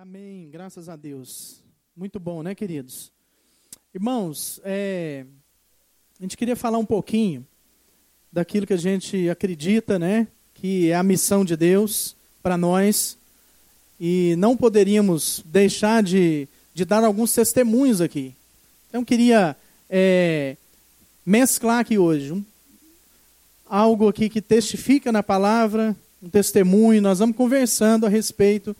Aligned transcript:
Amém, 0.00 0.48
graças 0.50 0.88
a 0.88 0.96
Deus. 0.96 1.62
Muito 1.94 2.18
bom, 2.18 2.42
né, 2.42 2.54
queridos? 2.54 3.12
Irmãos, 3.94 4.58
é, 4.64 5.26
a 6.18 6.22
gente 6.22 6.34
queria 6.34 6.56
falar 6.56 6.78
um 6.78 6.84
pouquinho 6.86 7.46
daquilo 8.32 8.66
que 8.66 8.72
a 8.72 8.78
gente 8.78 9.28
acredita, 9.28 9.98
né, 9.98 10.26
que 10.54 10.90
é 10.90 10.94
a 10.94 11.02
missão 11.02 11.44
de 11.44 11.58
Deus 11.58 12.16
para 12.42 12.56
nós. 12.56 13.18
E 14.00 14.34
não 14.38 14.56
poderíamos 14.56 15.42
deixar 15.44 16.02
de, 16.02 16.48
de 16.72 16.86
dar 16.86 17.04
alguns 17.04 17.34
testemunhos 17.34 18.00
aqui. 18.00 18.34
Então, 18.88 19.04
queria 19.04 19.54
é, 19.90 20.56
mesclar 21.24 21.80
aqui 21.80 21.98
hoje 21.98 22.32
um, 22.32 22.42
algo 23.66 24.08
aqui 24.08 24.30
que 24.30 24.40
testifica 24.40 25.12
na 25.12 25.22
palavra, 25.22 25.94
um 26.22 26.30
testemunho. 26.30 27.02
Nós 27.02 27.18
vamos 27.18 27.36
conversando 27.36 28.06
a 28.06 28.08
respeito 28.08 28.74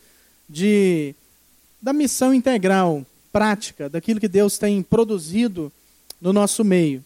de, 0.52 1.14
da 1.80 1.92
missão 1.92 2.34
integral, 2.34 3.04
prática, 3.32 3.88
daquilo 3.88 4.20
que 4.20 4.28
Deus 4.28 4.58
tem 4.58 4.82
produzido 4.82 5.72
no 6.20 6.32
nosso 6.32 6.62
meio. 6.62 7.02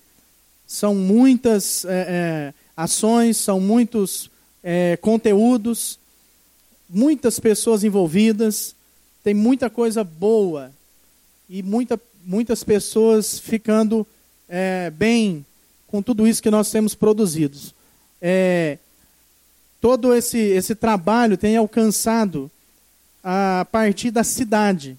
São 0.67 0.95
muitas 0.95 1.85
é, 1.85 1.91
é, 1.91 2.55
ações, 2.77 3.37
são 3.37 3.61
muitos 3.61 4.29
é, 4.65 4.97
conteúdos, 4.97 5.97
muitas 6.91 7.39
pessoas 7.39 7.85
envolvidas, 7.85 8.75
tem 9.23 9.33
muita 9.33 9.71
coisa 9.71 10.03
boa 10.03 10.73
e 11.49 11.63
muita, 11.63 12.01
muitas 12.25 12.65
pessoas 12.65 13.39
ficando 13.39 14.05
é, 14.49 14.91
bem 14.91 15.47
com 15.87 16.03
tudo 16.03 16.27
isso 16.27 16.43
que 16.43 16.51
nós 16.51 16.69
temos 16.69 16.97
produzido. 16.97 17.57
É, 18.21 18.79
todo 19.81 20.13
esse, 20.13 20.39
esse 20.39 20.75
trabalho 20.75 21.37
tem 21.37 21.57
alcançado 21.57 22.51
a 23.29 23.67
partir 23.73 24.13
da 24.13 24.23
cidade, 24.23 24.97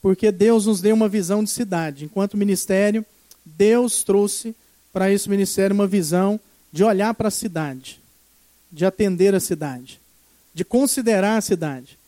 porque 0.00 0.30
Deus 0.30 0.66
nos 0.66 0.80
deu 0.80 0.94
uma 0.94 1.08
visão 1.08 1.42
de 1.42 1.50
cidade. 1.50 2.04
Enquanto 2.04 2.36
ministério, 2.36 3.04
Deus 3.44 4.04
trouxe 4.04 4.54
para 4.92 5.10
esse 5.10 5.28
ministério 5.28 5.74
uma 5.74 5.86
visão 5.88 6.38
de 6.72 6.84
olhar 6.84 7.12
para 7.14 7.26
a 7.26 7.32
cidade, 7.32 7.98
de 8.70 8.86
atender 8.86 9.34
a 9.34 9.40
cidade, 9.40 10.00
de 10.54 10.64
considerar 10.64 11.36
a 11.36 11.40
cidade. 11.40 11.98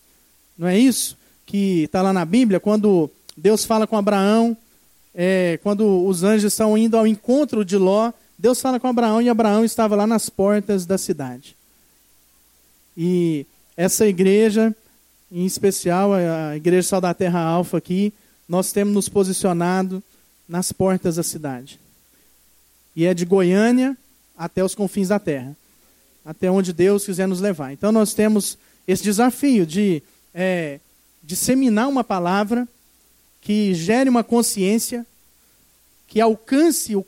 Não 0.57 0.69
é 0.69 0.79
isso 0.79 1.19
que 1.45 1.83
está 1.83 2.01
lá 2.01 2.13
na 2.13 2.25
Bíblia, 2.25 2.61
quando 2.61 3.11
Deus 3.37 3.65
fala 3.65 3.89
com 3.89 3.97
Abraão, 3.97 4.57
é, 5.13 5.59
quando 5.65 6.07
os 6.07 6.23
anjos 6.23 6.53
estão 6.53 6.79
indo 6.79 6.97
ao 6.97 7.09
encontro 7.09 7.65
de 7.65 7.77
Ló, 7.77 8.13
Deus 8.39 8.61
fala 8.61 8.79
com 8.79 8.87
Abraão 8.87 9.21
e 9.21 9.29
Abraão 9.29 9.65
estava 9.65 9.97
lá 9.97 10.07
nas 10.07 10.31
portas 10.31 10.87
da 10.87 10.97
cidade. 10.97 11.57
E 12.97 13.45
essa 13.77 14.07
igreja 14.07 14.73
em 15.31 15.47
especial 15.47 16.13
a 16.13 16.57
Igreja 16.57 16.89
Sal 16.89 17.01
da 17.01 17.15
Terra 17.15 17.41
Alfa 17.41 17.79
aqui, 17.79 18.13
nós 18.49 18.73
temos 18.73 18.93
nos 18.93 19.09
posicionado 19.09 20.03
nas 20.49 20.73
portas 20.73 21.17
da 21.17 21.23
cidade. 21.23 21.79
E 22.97 23.07
é 23.07 23.15
de 23.15 23.25
Goiânia 23.25 23.97
até 24.37 24.65
os 24.65 24.75
confins 24.75 25.09
da 25.09 25.19
terra, 25.19 25.57
até 26.25 26.51
onde 26.51 26.73
Deus 26.73 27.05
quiser 27.05 27.29
nos 27.29 27.41
levar. 27.41 27.73
Então 27.73 27.93
nós 27.93 28.13
temos 28.13 28.59
esse 28.89 29.03
desafio 29.03 29.65
de 29.65 30.03
é, 30.35 30.81
disseminar 31.23 31.89
uma 31.89 32.03
palavra 32.03 32.67
que 33.41 33.73
gere 33.75 34.11
uma 34.11 34.25
consciência, 34.25 35.07
que 36.09 36.21
alcance 36.21 36.97
o, 36.97 37.07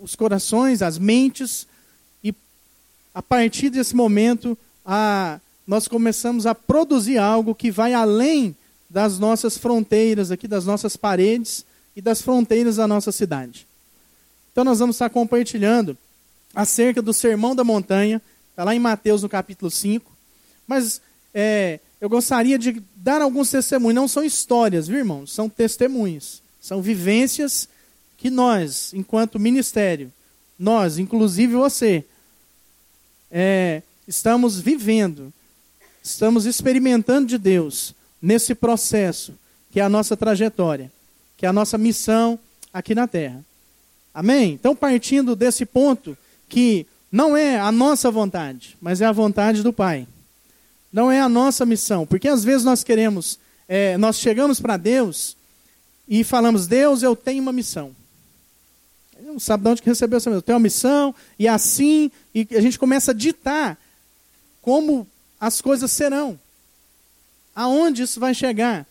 os 0.00 0.14
corações, 0.14 0.82
as 0.82 0.98
mentes, 0.98 1.66
e 2.22 2.34
a 3.14 3.22
partir 3.22 3.70
desse 3.70 3.96
momento 3.96 4.58
a 4.84 5.40
nós 5.66 5.86
começamos 5.86 6.46
a 6.46 6.54
produzir 6.54 7.18
algo 7.18 7.54
que 7.54 7.70
vai 7.70 7.94
além 7.94 8.56
das 8.88 9.18
nossas 9.18 9.56
fronteiras 9.56 10.30
aqui, 10.30 10.46
das 10.46 10.66
nossas 10.66 10.96
paredes 10.96 11.64
e 11.96 12.02
das 12.02 12.20
fronteiras 12.20 12.76
da 12.76 12.86
nossa 12.86 13.12
cidade. 13.12 13.66
Então 14.50 14.64
nós 14.64 14.78
vamos 14.78 14.96
estar 14.96 15.08
compartilhando 15.08 15.96
acerca 16.54 17.00
do 17.00 17.12
Sermão 17.12 17.54
da 17.54 17.64
Montanha, 17.64 18.20
está 18.50 18.64
lá 18.64 18.74
em 18.74 18.78
Mateus 18.78 19.22
no 19.22 19.28
capítulo 19.28 19.70
5. 19.70 20.10
Mas 20.66 21.00
é, 21.32 21.80
eu 22.00 22.08
gostaria 22.08 22.58
de 22.58 22.82
dar 22.94 23.22
alguns 23.22 23.50
testemunhos, 23.50 23.94
não 23.94 24.08
são 24.08 24.22
histórias, 24.22 24.88
viu, 24.88 24.98
irmãos? 24.98 25.32
São 25.32 25.48
testemunhos, 25.48 26.42
são 26.60 26.82
vivências 26.82 27.68
que 28.18 28.28
nós, 28.28 28.92
enquanto 28.92 29.40
ministério, 29.40 30.12
nós, 30.58 30.98
inclusive 30.98 31.54
você, 31.54 32.04
é, 33.30 33.82
estamos 34.06 34.60
vivendo 34.60 35.32
estamos 36.02 36.46
experimentando 36.46 37.28
de 37.28 37.38
Deus 37.38 37.94
nesse 38.20 38.54
processo, 38.54 39.34
que 39.70 39.80
é 39.80 39.82
a 39.82 39.88
nossa 39.88 40.16
trajetória, 40.16 40.90
que 41.36 41.46
é 41.46 41.48
a 41.48 41.52
nossa 41.52 41.78
missão 41.78 42.38
aqui 42.72 42.94
na 42.94 43.06
terra. 43.06 43.44
Amém? 44.12 44.52
Então, 44.52 44.74
partindo 44.76 45.34
desse 45.34 45.64
ponto, 45.64 46.16
que 46.48 46.86
não 47.10 47.36
é 47.36 47.58
a 47.58 47.72
nossa 47.72 48.10
vontade, 48.10 48.76
mas 48.80 49.00
é 49.00 49.06
a 49.06 49.12
vontade 49.12 49.62
do 49.62 49.72
Pai. 49.72 50.06
Não 50.92 51.10
é 51.10 51.20
a 51.20 51.28
nossa 51.28 51.64
missão, 51.64 52.06
porque 52.06 52.28
às 52.28 52.44
vezes 52.44 52.64
nós 52.64 52.84
queremos, 52.84 53.38
é, 53.66 53.96
nós 53.96 54.18
chegamos 54.18 54.60
para 54.60 54.76
Deus 54.76 55.36
e 56.06 56.22
falamos: 56.22 56.66
Deus, 56.66 57.02
eu 57.02 57.16
tenho 57.16 57.42
uma 57.42 57.52
missão. 57.52 57.94
Não 59.22 59.40
sabe 59.40 59.64
de 59.64 59.70
onde 59.70 59.82
que 59.82 59.88
recebeu 59.88 60.18
essa 60.18 60.28
missão. 60.28 60.38
Eu 60.38 60.42
tenho 60.42 60.58
uma 60.58 60.62
missão, 60.62 61.14
e 61.38 61.48
assim, 61.48 62.10
e 62.34 62.46
a 62.50 62.60
gente 62.60 62.78
começa 62.78 63.12
a 63.12 63.14
ditar 63.14 63.78
como 64.60 65.06
as 65.42 65.60
coisas 65.60 65.90
serão. 65.90 66.38
Aonde 67.52 68.02
isso 68.02 68.20
vai 68.20 68.32
chegar? 68.32 68.86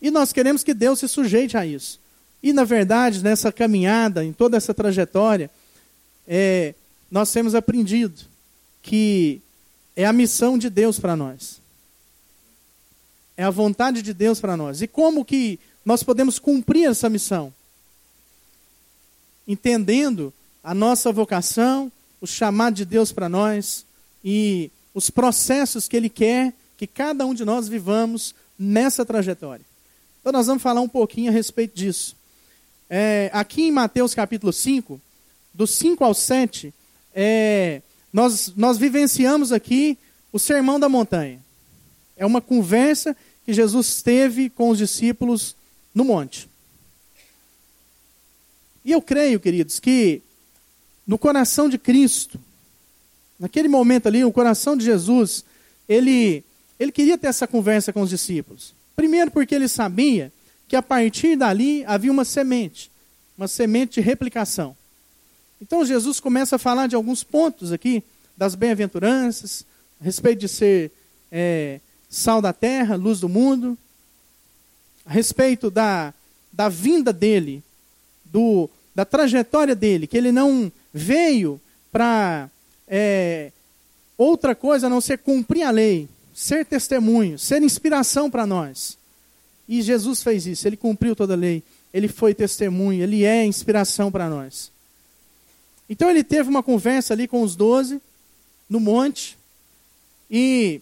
E 0.00 0.10
nós 0.10 0.32
queremos 0.32 0.64
que 0.64 0.72
Deus 0.72 1.00
se 1.00 1.06
sujeite 1.06 1.58
a 1.58 1.66
isso. 1.66 2.00
E, 2.42 2.54
na 2.54 2.64
verdade, 2.64 3.22
nessa 3.22 3.52
caminhada, 3.52 4.24
em 4.24 4.32
toda 4.32 4.56
essa 4.56 4.72
trajetória, 4.72 5.50
é, 6.26 6.74
nós 7.10 7.30
temos 7.30 7.54
aprendido 7.54 8.22
que 8.80 9.42
é 9.94 10.06
a 10.06 10.12
missão 10.12 10.56
de 10.56 10.70
Deus 10.70 10.98
para 10.98 11.14
nós. 11.14 11.60
É 13.36 13.44
a 13.44 13.50
vontade 13.50 14.00
de 14.00 14.14
Deus 14.14 14.40
para 14.40 14.56
nós. 14.56 14.80
E 14.80 14.88
como 14.88 15.22
que 15.22 15.60
nós 15.84 16.02
podemos 16.02 16.38
cumprir 16.38 16.88
essa 16.88 17.10
missão? 17.10 17.52
Entendendo 19.46 20.32
a 20.62 20.72
nossa 20.72 21.12
vocação, 21.12 21.92
o 22.22 22.26
chamado 22.26 22.74
de 22.74 22.86
Deus 22.86 23.12
para 23.12 23.28
nós 23.28 23.84
e 24.24 24.70
os 24.94 25.10
processos 25.10 25.88
que 25.88 25.96
Ele 25.96 26.08
quer 26.08 26.54
que 26.76 26.86
cada 26.86 27.26
um 27.26 27.34
de 27.34 27.44
nós 27.44 27.68
vivamos 27.68 28.34
nessa 28.58 29.04
trajetória. 29.04 29.64
Então, 30.20 30.32
nós 30.32 30.46
vamos 30.46 30.62
falar 30.62 30.80
um 30.80 30.88
pouquinho 30.88 31.30
a 31.30 31.34
respeito 31.34 31.76
disso. 31.76 32.16
É, 32.88 33.30
aqui 33.32 33.64
em 33.64 33.72
Mateus 33.72 34.14
capítulo 34.14 34.52
5, 34.52 35.00
do 35.52 35.66
5 35.66 36.04
ao 36.04 36.14
7, 36.14 36.72
é, 37.14 37.82
nós, 38.12 38.52
nós 38.56 38.78
vivenciamos 38.78 39.52
aqui 39.52 39.98
o 40.32 40.38
Sermão 40.38 40.80
da 40.80 40.88
Montanha. 40.88 41.40
É 42.16 42.24
uma 42.24 42.40
conversa 42.40 43.16
que 43.44 43.52
Jesus 43.52 44.02
teve 44.02 44.48
com 44.48 44.70
os 44.70 44.78
discípulos 44.78 45.54
no 45.94 46.04
monte. 46.04 46.48
E 48.84 48.92
eu 48.92 49.00
creio, 49.00 49.40
queridos, 49.40 49.80
que 49.80 50.22
no 51.06 51.18
coração 51.18 51.68
de 51.68 51.78
Cristo, 51.78 52.38
Naquele 53.44 53.68
momento 53.68 54.06
ali, 54.06 54.24
o 54.24 54.32
coração 54.32 54.74
de 54.74 54.86
Jesus, 54.86 55.44
ele, 55.86 56.42
ele 56.80 56.90
queria 56.90 57.18
ter 57.18 57.26
essa 57.26 57.46
conversa 57.46 57.92
com 57.92 58.00
os 58.00 58.08
discípulos. 58.08 58.74
Primeiro, 58.96 59.30
porque 59.30 59.54
ele 59.54 59.68
sabia 59.68 60.32
que 60.66 60.74
a 60.74 60.80
partir 60.80 61.36
dali 61.36 61.84
havia 61.84 62.10
uma 62.10 62.24
semente, 62.24 62.90
uma 63.36 63.46
semente 63.46 63.96
de 63.96 64.00
replicação. 64.00 64.74
Então, 65.60 65.84
Jesus 65.84 66.20
começa 66.20 66.56
a 66.56 66.58
falar 66.58 66.86
de 66.86 66.96
alguns 66.96 67.22
pontos 67.22 67.70
aqui, 67.70 68.02
das 68.34 68.54
bem-aventuranças, 68.54 69.66
a 70.00 70.04
respeito 70.04 70.40
de 70.40 70.48
ser 70.48 70.90
é, 71.30 71.80
sal 72.08 72.40
da 72.40 72.54
terra, 72.54 72.96
luz 72.96 73.20
do 73.20 73.28
mundo, 73.28 73.76
a 75.04 75.12
respeito 75.12 75.70
da, 75.70 76.14
da 76.50 76.70
vinda 76.70 77.12
dele, 77.12 77.62
do, 78.24 78.70
da 78.94 79.04
trajetória 79.04 79.74
dele, 79.74 80.06
que 80.06 80.16
ele 80.16 80.32
não 80.32 80.72
veio 80.94 81.60
para 81.92 82.48
é, 82.88 83.52
outra 84.16 84.54
coisa 84.54 84.86
a 84.86 84.90
não 84.90 85.00
ser 85.00 85.18
cumprir 85.18 85.62
a 85.62 85.70
lei, 85.70 86.08
ser 86.34 86.64
testemunho, 86.64 87.38
ser 87.38 87.62
inspiração 87.62 88.30
para 88.30 88.46
nós. 88.46 88.98
E 89.68 89.80
Jesus 89.82 90.22
fez 90.22 90.46
isso, 90.46 90.66
ele 90.66 90.76
cumpriu 90.76 91.16
toda 91.16 91.34
a 91.34 91.36
lei, 91.36 91.62
ele 91.92 92.08
foi 92.08 92.34
testemunho, 92.34 93.02
ele 93.02 93.24
é 93.24 93.44
inspiração 93.44 94.10
para 94.10 94.28
nós. 94.28 94.70
Então 95.88 96.10
ele 96.10 96.24
teve 96.24 96.48
uma 96.48 96.62
conversa 96.62 97.14
ali 97.14 97.28
com 97.28 97.42
os 97.42 97.56
doze, 97.56 98.00
no 98.68 98.80
monte, 98.80 99.38
e 100.30 100.80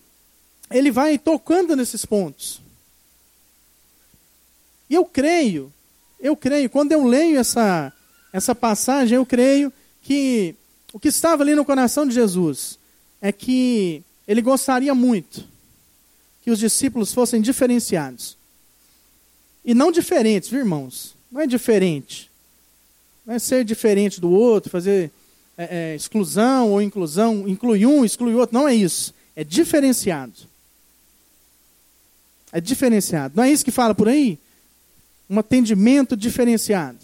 ele 0.70 0.90
vai 0.90 1.18
tocando 1.18 1.76
nesses 1.76 2.04
pontos. 2.04 2.60
E 4.88 4.94
eu 4.94 5.04
creio, 5.04 5.72
eu 6.20 6.36
creio, 6.36 6.70
quando 6.70 6.92
eu 6.92 7.04
leio 7.04 7.38
essa, 7.38 7.92
essa 8.32 8.54
passagem, 8.54 9.16
eu 9.16 9.26
creio 9.26 9.72
que 10.02 10.54
o 10.92 11.00
que 11.00 11.08
estava 11.08 11.42
ali 11.42 11.54
no 11.54 11.64
coração 11.64 12.06
de 12.06 12.14
Jesus 12.14 12.78
é 13.20 13.32
que 13.32 14.02
ele 14.26 14.42
gostaria 14.42 14.94
muito 14.94 15.44
que 16.42 16.50
os 16.50 16.58
discípulos 16.58 17.14
fossem 17.14 17.40
diferenciados. 17.40 18.36
E 19.64 19.74
não 19.74 19.92
diferentes, 19.92 20.48
viu, 20.48 20.60
irmãos? 20.60 21.14
Não 21.30 21.40
é 21.40 21.46
diferente. 21.46 22.30
Não 23.24 23.34
é 23.34 23.38
ser 23.38 23.64
diferente 23.64 24.20
do 24.20 24.30
outro, 24.30 24.70
fazer 24.70 25.10
é, 25.56 25.92
é, 25.92 25.94
exclusão 25.94 26.72
ou 26.72 26.82
inclusão, 26.82 27.48
inclui 27.48 27.86
um, 27.86 28.04
exclui 28.04 28.34
outro. 28.34 28.54
Não 28.54 28.66
é 28.66 28.74
isso. 28.74 29.14
É 29.36 29.44
diferenciado. 29.44 30.34
É 32.52 32.60
diferenciado. 32.60 33.34
Não 33.36 33.44
é 33.44 33.50
isso 33.50 33.64
que 33.64 33.70
fala 33.70 33.94
por 33.94 34.08
aí? 34.08 34.38
Um 35.30 35.38
atendimento 35.38 36.16
diferenciado. 36.16 36.98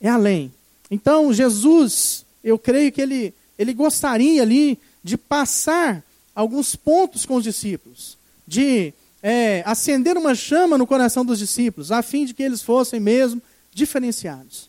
É 0.00 0.08
além. 0.08 0.52
Então, 0.90 1.32
Jesus, 1.32 2.24
eu 2.42 2.58
creio 2.58 2.92
que 2.92 3.00
ele, 3.00 3.34
ele 3.58 3.72
gostaria 3.72 4.42
ali 4.42 4.78
de 5.02 5.16
passar 5.16 6.02
alguns 6.34 6.74
pontos 6.74 7.24
com 7.24 7.36
os 7.36 7.44
discípulos, 7.44 8.16
de 8.46 8.92
é, 9.22 9.62
acender 9.64 10.16
uma 10.16 10.34
chama 10.34 10.76
no 10.76 10.86
coração 10.86 11.24
dos 11.24 11.38
discípulos, 11.38 11.90
a 11.90 12.02
fim 12.02 12.24
de 12.24 12.34
que 12.34 12.42
eles 12.42 12.62
fossem 12.62 13.00
mesmo 13.00 13.40
diferenciados. 13.72 14.68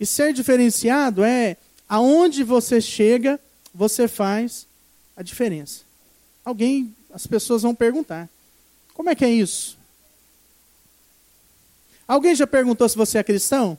E 0.00 0.04
ser 0.04 0.32
diferenciado 0.32 1.22
é 1.24 1.56
aonde 1.88 2.42
você 2.42 2.80
chega, 2.80 3.40
você 3.74 4.08
faz 4.08 4.66
a 5.16 5.22
diferença. 5.22 5.82
Alguém, 6.44 6.94
as 7.12 7.26
pessoas 7.26 7.62
vão 7.62 7.74
perguntar: 7.74 8.28
como 8.94 9.10
é 9.10 9.14
que 9.14 9.24
é 9.24 9.30
isso? 9.30 9.76
Alguém 12.06 12.34
já 12.34 12.46
perguntou 12.46 12.88
se 12.88 12.96
você 12.96 13.18
é 13.18 13.24
cristão? 13.24 13.78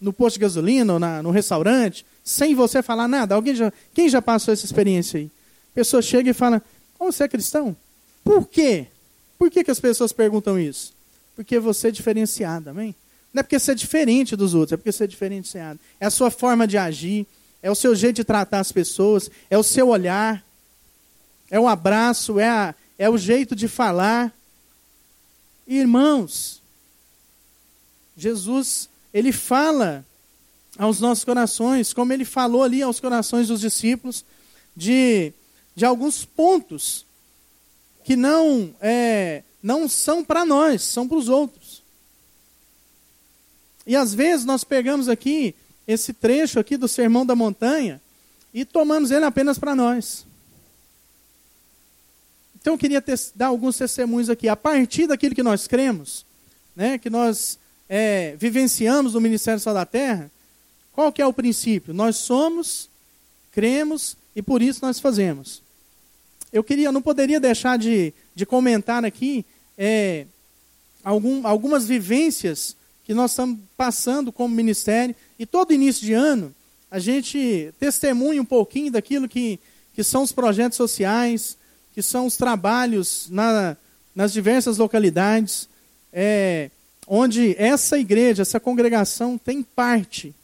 No 0.00 0.12
posto 0.12 0.34
de 0.34 0.40
gasolina 0.40 0.92
ou 0.92 0.98
na, 0.98 1.22
no 1.22 1.30
restaurante, 1.30 2.06
sem 2.22 2.54
você 2.54 2.82
falar 2.82 3.08
nada? 3.08 3.34
Alguém 3.34 3.54
já, 3.54 3.72
quem 3.92 4.08
já 4.08 4.22
passou 4.22 4.52
essa 4.54 4.64
experiência 4.64 5.18
aí? 5.18 5.30
A 5.72 5.74
pessoa 5.74 6.00
chega 6.00 6.30
e 6.30 6.34
fala: 6.34 6.62
oh, 6.98 7.10
você 7.10 7.24
é 7.24 7.28
cristão? 7.28 7.76
Por 8.22 8.46
quê? 8.46 8.86
Por 9.38 9.50
que, 9.50 9.64
que 9.64 9.70
as 9.70 9.80
pessoas 9.80 10.12
perguntam 10.12 10.58
isso? 10.58 10.92
Porque 11.34 11.58
você 11.58 11.88
é 11.88 11.90
diferenciado, 11.90 12.70
amém? 12.70 12.94
Não 13.32 13.40
é 13.40 13.42
porque 13.42 13.58
você 13.58 13.72
é 13.72 13.74
diferente 13.74 14.34
dos 14.34 14.54
outros, 14.54 14.72
é 14.72 14.76
porque 14.76 14.90
você 14.90 15.04
é 15.04 15.06
diferenciado. 15.06 15.78
É 16.00 16.06
a 16.06 16.10
sua 16.10 16.30
forma 16.30 16.66
de 16.66 16.76
agir, 16.76 17.26
é 17.62 17.70
o 17.70 17.74
seu 17.74 17.94
jeito 17.94 18.16
de 18.16 18.24
tratar 18.24 18.60
as 18.60 18.72
pessoas, 18.72 19.30
é 19.48 19.56
o 19.56 19.62
seu 19.62 19.88
olhar, 19.88 20.44
é 21.50 21.58
o 21.58 21.68
abraço, 21.68 22.38
é, 22.38 22.48
a, 22.48 22.74
é 22.98 23.08
o 23.08 23.16
jeito 23.16 23.54
de 23.54 23.68
falar. 23.68 24.32
Irmãos, 25.66 26.60
Jesus, 28.16 28.88
ele 29.12 29.32
fala 29.32 30.04
aos 30.76 31.00
nossos 31.00 31.24
corações, 31.24 31.92
como 31.92 32.12
ele 32.12 32.24
falou 32.24 32.62
ali 32.62 32.82
aos 32.82 33.00
corações 33.00 33.48
dos 33.48 33.60
discípulos, 33.60 34.24
de, 34.76 35.32
de 35.74 35.84
alguns 35.84 36.24
pontos 36.24 37.04
que 38.04 38.14
não, 38.16 38.74
é, 38.80 39.42
não 39.62 39.88
são 39.88 40.24
para 40.24 40.44
nós, 40.44 40.82
são 40.82 41.08
para 41.08 41.18
os 41.18 41.28
outros. 41.28 41.82
E 43.86 43.96
às 43.96 44.14
vezes 44.14 44.44
nós 44.44 44.64
pegamos 44.64 45.08
aqui 45.08 45.54
esse 45.86 46.12
trecho 46.12 46.60
aqui 46.60 46.76
do 46.76 46.86
Sermão 46.86 47.24
da 47.24 47.34
Montanha 47.34 48.00
e 48.52 48.64
tomamos 48.64 49.10
ele 49.10 49.24
apenas 49.24 49.58
para 49.58 49.74
nós. 49.74 50.26
Então 52.60 52.74
eu 52.74 52.78
queria 52.78 53.00
ter, 53.00 53.18
dar 53.34 53.46
alguns 53.46 53.78
testemunhos 53.78 54.28
aqui. 54.28 54.48
A 54.48 54.56
partir 54.56 55.06
daquilo 55.06 55.34
que 55.34 55.42
nós 55.42 55.66
cremos, 55.66 56.26
né, 56.76 56.98
que 56.98 57.08
nós 57.08 57.57
é, 57.88 58.36
vivenciamos 58.38 59.14
no 59.14 59.20
Ministério 59.20 59.60
Sal 59.60 59.74
da 59.74 59.86
Terra, 59.86 60.30
qual 60.92 61.12
que 61.12 61.22
é 61.22 61.26
o 61.26 61.32
princípio? 61.32 61.94
Nós 61.94 62.16
somos, 62.16 62.88
cremos 63.52 64.16
e 64.34 64.42
por 64.42 64.62
isso 64.62 64.80
nós 64.82 65.00
fazemos 65.00 65.62
eu 66.52 66.64
queria, 66.64 66.90
não 66.90 67.02
poderia 67.02 67.38
deixar 67.38 67.78
de, 67.78 68.12
de 68.34 68.46
comentar 68.46 69.04
aqui 69.04 69.44
é, 69.76 70.26
algum, 71.04 71.46
algumas 71.46 71.86
vivências 71.86 72.76
que 73.04 73.14
nós 73.14 73.32
estamos 73.32 73.58
passando 73.76 74.32
como 74.32 74.54
ministério. 74.54 75.14
E 75.38 75.46
todo 75.46 75.72
início 75.72 76.04
de 76.04 76.12
ano, 76.12 76.54
a 76.90 76.98
gente 76.98 77.72
testemunha 77.78 78.40
um 78.40 78.46
pouquinho 78.46 78.90
daquilo 78.90 79.28
que, 79.28 79.58
que 79.94 80.02
são 80.02 80.22
os 80.22 80.32
projetos 80.32 80.76
sociais, 80.76 81.56
que 81.94 82.02
são 82.02 82.26
os 82.26 82.36
trabalhos 82.36 83.28
na, 83.30 83.76
nas 84.14 84.32
diversas 84.32 84.78
localidades, 84.78 85.68
é, 86.12 86.70
onde 87.08 87.56
essa 87.58 87.98
igreja, 87.98 88.42
essa 88.42 88.60
congregação 88.60 89.38
tem 89.38 89.62
parte. 89.62 90.34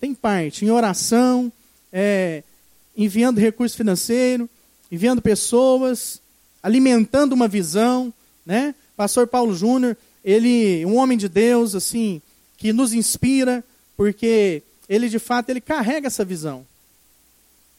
Tem 0.00 0.14
parte 0.14 0.64
em 0.64 0.70
oração, 0.70 1.50
é, 1.92 2.42
enviando 2.96 3.38
recurso 3.38 3.76
financeiro, 3.76 4.50
enviando 4.90 5.22
pessoas, 5.22 6.20
alimentando 6.62 7.32
uma 7.32 7.48
visão, 7.48 8.12
né? 8.44 8.74
Pastor 8.96 9.26
Paulo 9.26 9.54
Júnior, 9.54 9.96
ele, 10.24 10.84
um 10.84 10.96
homem 10.96 11.16
de 11.16 11.28
Deus, 11.28 11.74
assim, 11.74 12.20
que 12.56 12.72
nos 12.72 12.92
inspira, 12.92 13.64
porque 13.96 14.62
ele 14.88 15.08
de 15.08 15.18
fato 15.18 15.50
ele 15.50 15.60
carrega 15.60 16.06
essa 16.06 16.24
visão 16.24 16.66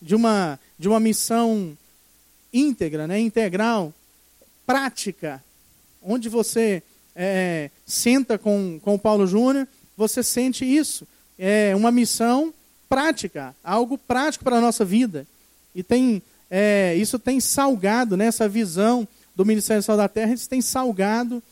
de 0.02 0.16
uma 0.16 0.60
de 0.80 0.88
uma 0.88 1.00
missão 1.00 1.75
íntegra, 2.54 3.08
né, 3.08 3.19
integral, 3.19 3.92
prática, 4.66 5.44
onde 6.04 6.30
você 6.30 6.84
é, 7.18 7.72
senta 7.86 8.38
com, 8.38 8.80
com 8.84 8.94
o 8.94 9.00
Paulo 9.00 9.25
Júnior, 9.25 9.68
você 9.98 10.22
sente 10.22 10.64
isso. 10.64 11.08
É 11.38 11.75
uma 11.75 11.92
missão 11.92 12.54
prática, 12.88 13.56
algo 13.64 13.98
prático 13.98 14.44
para 14.44 14.58
a 14.58 14.62
nossa 14.62 14.86
vida. 14.86 15.25
E 15.74 15.81
tem 15.81 16.22
é, 16.50 16.96
isso 16.96 17.19
tem 17.19 17.40
salgado, 17.40 18.16
né, 18.16 18.28
essa 18.28 18.48
visão 18.48 19.08
do 19.36 19.46
Ministério 19.46 19.84
Sal 19.84 19.98
da 19.98 20.08
Terra, 20.08 20.34
isso 20.34 20.48
tem 20.48 20.62
salgado 20.62 21.44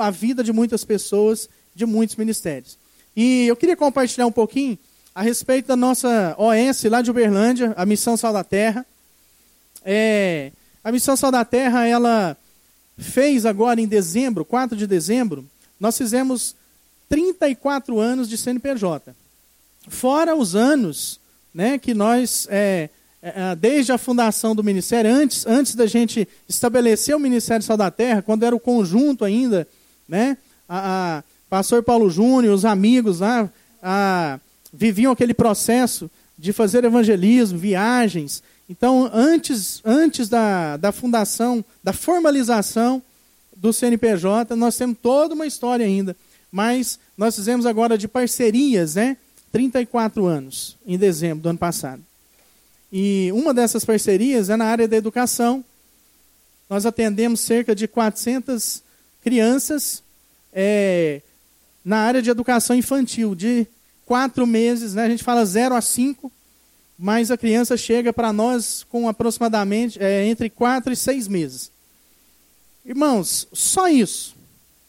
a 0.00 0.10
vida 0.10 0.44
de 0.44 0.52
muitas 0.52 0.84
pessoas, 0.84 1.48
de 1.74 1.86
muitos 1.86 2.16
ministérios. 2.16 2.78
E 3.16 3.46
eu 3.46 3.56
queria 3.56 3.76
compartilhar 3.76 4.26
um 4.26 4.32
pouquinho 4.32 4.78
a 5.14 5.22
respeito 5.22 5.66
da 5.66 5.76
nossa 5.76 6.36
OS 6.38 6.84
lá 6.84 7.00
de 7.00 7.10
Uberlândia, 7.10 7.72
a 7.76 7.86
Missão 7.86 8.16
Sal 8.16 8.32
da 8.32 8.44
Terra. 8.44 8.84
É, 9.84 10.52
a 10.84 10.92
Missão 10.92 11.16
Sal 11.16 11.32
da 11.32 11.44
Terra, 11.44 11.86
ela 11.86 12.36
fez 12.98 13.44
agora 13.44 13.80
em 13.80 13.86
dezembro, 13.86 14.44
4 14.44 14.76
de 14.76 14.86
dezembro, 14.86 15.44
nós 15.78 15.96
fizemos 15.96 16.54
34 17.08 17.98
anos 18.00 18.28
de 18.28 18.38
CNPJ. 18.38 19.14
Fora 19.88 20.34
os 20.34 20.56
anos 20.56 21.20
né, 21.54 21.78
que 21.78 21.94
nós 21.94 22.46
é, 22.50 22.90
é, 23.22 23.50
é, 23.50 23.56
desde 23.56 23.92
a 23.92 23.98
fundação 23.98 24.54
do 24.54 24.62
ministério, 24.62 25.10
antes, 25.10 25.46
antes 25.46 25.74
da 25.74 25.86
gente 25.86 26.28
estabelecer 26.48 27.16
o 27.16 27.18
Ministério 27.18 27.64
Sal 27.64 27.76
da 27.76 27.90
Terra, 27.90 28.22
quando 28.22 28.44
era 28.44 28.54
o 28.54 28.60
conjunto 28.60 29.24
ainda, 29.24 29.66
né? 30.08 30.36
A, 30.68 31.18
a 31.18 31.24
pastor 31.48 31.82
Paulo 31.82 32.10
Júnior, 32.10 32.54
os 32.54 32.64
amigos 32.64 33.20
lá, 33.20 33.50
a, 33.82 34.38
viviam 34.72 35.12
aquele 35.12 35.34
processo 35.34 36.10
de 36.38 36.52
fazer 36.52 36.84
evangelismo, 36.84 37.58
viagens. 37.58 38.42
Então, 38.68 39.08
antes, 39.12 39.80
antes 39.84 40.28
da, 40.28 40.76
da 40.76 40.90
fundação, 40.90 41.64
da 41.82 41.92
formalização 41.92 43.02
do 43.56 43.72
CNPJ, 43.72 44.56
nós 44.56 44.76
temos 44.76 44.98
toda 45.00 45.34
uma 45.34 45.46
história 45.46 45.86
ainda. 45.86 46.16
Mas 46.50 46.98
nós 47.16 47.36
fizemos 47.36 47.66
agora 47.66 47.96
de 47.96 48.08
parcerias, 48.08 48.94
né? 48.96 49.16
34 49.52 50.26
anos, 50.26 50.76
em 50.86 50.98
dezembro 50.98 51.42
do 51.42 51.48
ano 51.48 51.58
passado. 51.58 52.02
E 52.92 53.30
uma 53.32 53.54
dessas 53.54 53.84
parcerias 53.84 54.50
é 54.50 54.56
na 54.56 54.66
área 54.66 54.88
da 54.88 54.96
educação. 54.96 55.64
Nós 56.68 56.84
atendemos 56.84 57.40
cerca 57.40 57.74
de 57.74 57.86
400 57.86 58.82
crianças 59.22 60.02
é, 60.52 61.20
na 61.84 61.98
área 61.98 62.20
de 62.20 62.30
educação 62.30 62.74
infantil, 62.74 63.34
de 63.34 63.66
quatro 64.04 64.46
meses, 64.46 64.94
né? 64.94 65.04
a 65.04 65.08
gente 65.08 65.24
fala 65.24 65.44
0 65.44 65.74
a 65.74 65.80
5, 65.80 66.30
mas 66.98 67.30
a 67.30 67.36
criança 67.36 67.76
chega 67.76 68.12
para 68.12 68.32
nós 68.32 68.84
com 68.84 69.08
aproximadamente 69.08 70.02
é, 70.02 70.24
entre 70.26 70.48
4 70.48 70.92
e 70.92 70.96
6 70.96 71.28
meses. 71.28 71.70
Irmãos, 72.84 73.46
só 73.52 73.88
isso, 73.88 74.34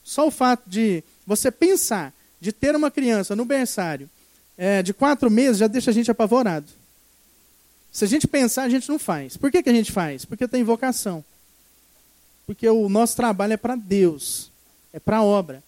só 0.04 0.28
o 0.28 0.32
fato 0.32 0.64
de 0.68 1.04
você 1.26 1.52
pensar 1.52 2.14
de 2.40 2.52
ter 2.52 2.76
uma 2.76 2.92
criança 2.92 3.36
no 3.36 3.44
berçário 3.44 4.10
é, 4.58 4.82
de 4.82 4.94
quatro 4.94 5.30
meses 5.30 5.60
já 5.60 5.68
deixa 5.68 5.92
a 5.92 5.94
gente 5.94 6.10
apavorado. 6.10 6.66
Se 7.92 8.04
a 8.04 8.08
gente 8.08 8.28
pensar, 8.28 8.64
a 8.64 8.70
gente 8.70 8.90
não 8.90 9.00
faz. 9.00 9.38
Por 9.38 9.52
que, 9.52 9.62
que 9.62 9.70
a 9.70 9.74
gente 9.74 9.92
faz? 9.92 10.26
Porque 10.26 10.48
tem 10.48 10.64
vocação. 10.64 11.24
Porque 12.46 12.68
o 12.68 12.90
nosso 12.90 13.16
trabalho 13.16 13.54
é 13.54 13.58
para 13.58 13.76
Deus, 13.76 14.52
é 14.92 15.00
para 15.00 15.18
a 15.18 15.24
obra. 15.24 15.64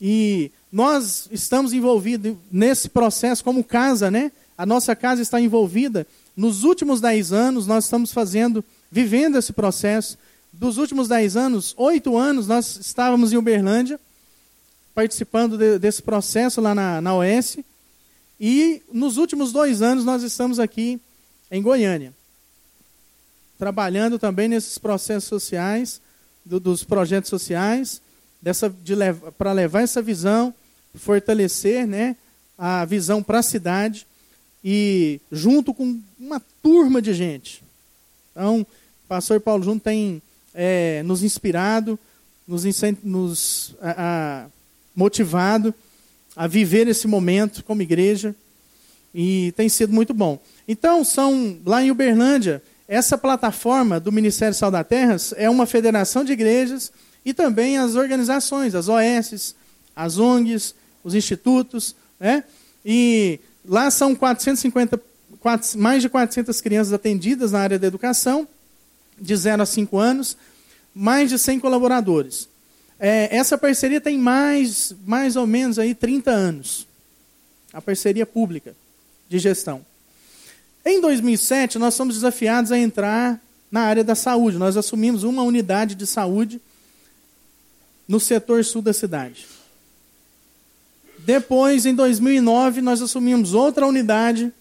E 0.00 0.50
nós 0.76 1.26
estamos 1.32 1.72
envolvidos 1.72 2.36
nesse 2.52 2.90
processo 2.90 3.42
como 3.42 3.64
casa, 3.64 4.10
né? 4.10 4.30
A 4.58 4.66
nossa 4.66 4.94
casa 4.94 5.22
está 5.22 5.40
envolvida. 5.40 6.06
Nos 6.36 6.64
últimos 6.64 7.00
dez 7.00 7.32
anos, 7.32 7.66
nós 7.66 7.84
estamos 7.84 8.12
fazendo, 8.12 8.62
vivendo 8.92 9.38
esse 9.38 9.54
processo. 9.54 10.18
Dos 10.52 10.76
últimos 10.76 11.08
dez 11.08 11.34
anos, 11.34 11.72
oito 11.78 12.14
anos, 12.18 12.46
nós 12.46 12.76
estávamos 12.76 13.32
em 13.32 13.38
Uberlândia, 13.38 13.98
participando 14.94 15.56
de, 15.56 15.78
desse 15.78 16.02
processo 16.02 16.60
lá 16.60 16.74
na, 16.74 17.00
na 17.00 17.14
OS. 17.14 17.56
E 18.38 18.82
nos 18.92 19.16
últimos 19.16 19.52
dois 19.52 19.80
anos 19.80 20.04
nós 20.04 20.22
estamos 20.22 20.58
aqui 20.58 21.00
em 21.50 21.62
Goiânia. 21.62 22.12
trabalhando 23.58 24.18
também 24.18 24.46
nesses 24.46 24.76
processos 24.76 25.26
sociais, 25.26 26.02
do, 26.44 26.60
dos 26.60 26.84
projetos 26.84 27.30
sociais, 27.30 28.02
para 29.38 29.52
levar 29.52 29.80
essa 29.80 30.02
visão, 30.02 30.52
fortalecer 30.96 31.86
né, 31.86 32.16
a 32.58 32.84
visão 32.84 33.22
para 33.22 33.38
a 33.38 33.42
cidade 33.42 34.06
e 34.64 35.20
junto 35.30 35.72
com 35.72 36.00
uma 36.18 36.40
turma 36.62 37.00
de 37.00 37.14
gente. 37.14 37.62
Então, 38.32 38.62
o 38.62 38.66
pastor 39.08 39.40
Paulo 39.40 39.62
Junto 39.62 39.84
tem 39.84 40.20
é, 40.52 41.02
nos 41.04 41.22
inspirado, 41.22 41.98
nos, 42.46 42.64
nos 43.02 43.74
a, 43.80 43.94
a, 44.44 44.46
motivado 44.94 45.74
a 46.34 46.46
viver 46.46 46.88
esse 46.88 47.06
momento 47.06 47.62
como 47.64 47.82
igreja 47.82 48.34
e 49.14 49.52
tem 49.56 49.68
sido 49.68 49.92
muito 49.92 50.12
bom. 50.12 50.38
Então, 50.66 51.04
são 51.04 51.58
lá 51.64 51.82
em 51.82 51.90
Uberlândia, 51.90 52.62
essa 52.88 53.16
plataforma 53.16 53.98
do 53.98 54.12
Ministério 54.12 54.54
Sal 54.54 54.70
da 54.70 54.84
Terra 54.84 55.16
é 55.36 55.48
uma 55.48 55.66
federação 55.66 56.24
de 56.24 56.32
igrejas 56.32 56.92
e 57.24 57.32
também 57.32 57.78
as 57.78 57.94
organizações, 57.94 58.74
as 58.74 58.88
OS, 58.88 59.54
as 59.94 60.18
ONGs, 60.18 60.74
os 61.06 61.14
institutos, 61.14 61.94
né? 62.18 62.42
E 62.84 63.38
lá 63.64 63.92
são 63.92 64.12
450, 64.12 65.00
mais 65.76 66.02
de 66.02 66.08
400 66.08 66.60
crianças 66.60 66.92
atendidas 66.92 67.52
na 67.52 67.60
área 67.60 67.78
da 67.78 67.86
educação, 67.86 68.48
de 69.16 69.36
0 69.36 69.62
a 69.62 69.66
5 69.66 69.96
anos, 69.96 70.36
mais 70.92 71.30
de 71.30 71.38
100 71.38 71.60
colaboradores. 71.60 72.48
É, 72.98 73.36
essa 73.36 73.56
parceria 73.56 74.00
tem 74.00 74.18
mais, 74.18 74.92
mais 75.06 75.36
ou 75.36 75.46
menos 75.46 75.78
aí 75.78 75.94
30 75.94 76.32
anos. 76.32 76.88
A 77.72 77.80
parceria 77.80 78.26
pública 78.26 78.74
de 79.28 79.38
gestão. 79.38 79.86
Em 80.84 81.00
2007, 81.00 81.78
nós 81.78 81.96
fomos 81.96 82.16
desafiados 82.16 82.72
a 82.72 82.78
entrar 82.78 83.40
na 83.70 83.82
área 83.82 84.02
da 84.02 84.16
saúde. 84.16 84.58
Nós 84.58 84.76
assumimos 84.76 85.22
uma 85.22 85.44
unidade 85.44 85.94
de 85.94 86.06
saúde 86.06 86.60
no 88.08 88.18
setor 88.18 88.64
sul 88.64 88.82
da 88.82 88.92
cidade. 88.92 89.46
Depois, 91.26 91.84
em 91.84 91.92
2009, 91.92 92.80
nós 92.80 93.02
assumimos 93.02 93.52
outra 93.52 93.84
unidade 93.84 94.52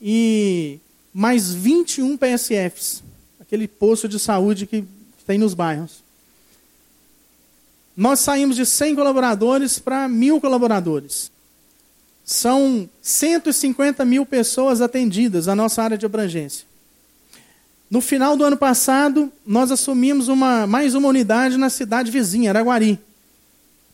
e 0.00 0.78
mais 1.12 1.52
21 1.52 2.16
PSFs, 2.16 3.02
aquele 3.38 3.68
posto 3.68 4.08
de 4.08 4.18
saúde 4.18 4.66
que 4.66 4.86
tem 5.26 5.36
nos 5.36 5.52
bairros. 5.52 6.02
Nós 7.94 8.20
saímos 8.20 8.56
de 8.56 8.64
100 8.64 8.94
colaboradores 8.94 9.78
para 9.78 10.08
mil 10.08 10.40
colaboradores. 10.40 11.30
São 12.24 12.88
150 13.02 14.02
mil 14.06 14.24
pessoas 14.24 14.80
atendidas 14.80 15.44
na 15.44 15.54
nossa 15.54 15.82
área 15.82 15.98
de 15.98 16.06
abrangência. 16.06 16.64
No 17.90 18.00
final 18.00 18.34
do 18.34 18.44
ano 18.44 18.56
passado, 18.56 19.30
nós 19.44 19.70
assumimos 19.70 20.28
uma, 20.28 20.66
mais 20.66 20.94
uma 20.94 21.08
unidade 21.08 21.58
na 21.58 21.68
cidade 21.68 22.10
vizinha, 22.10 22.48
Araguari. 22.48 22.98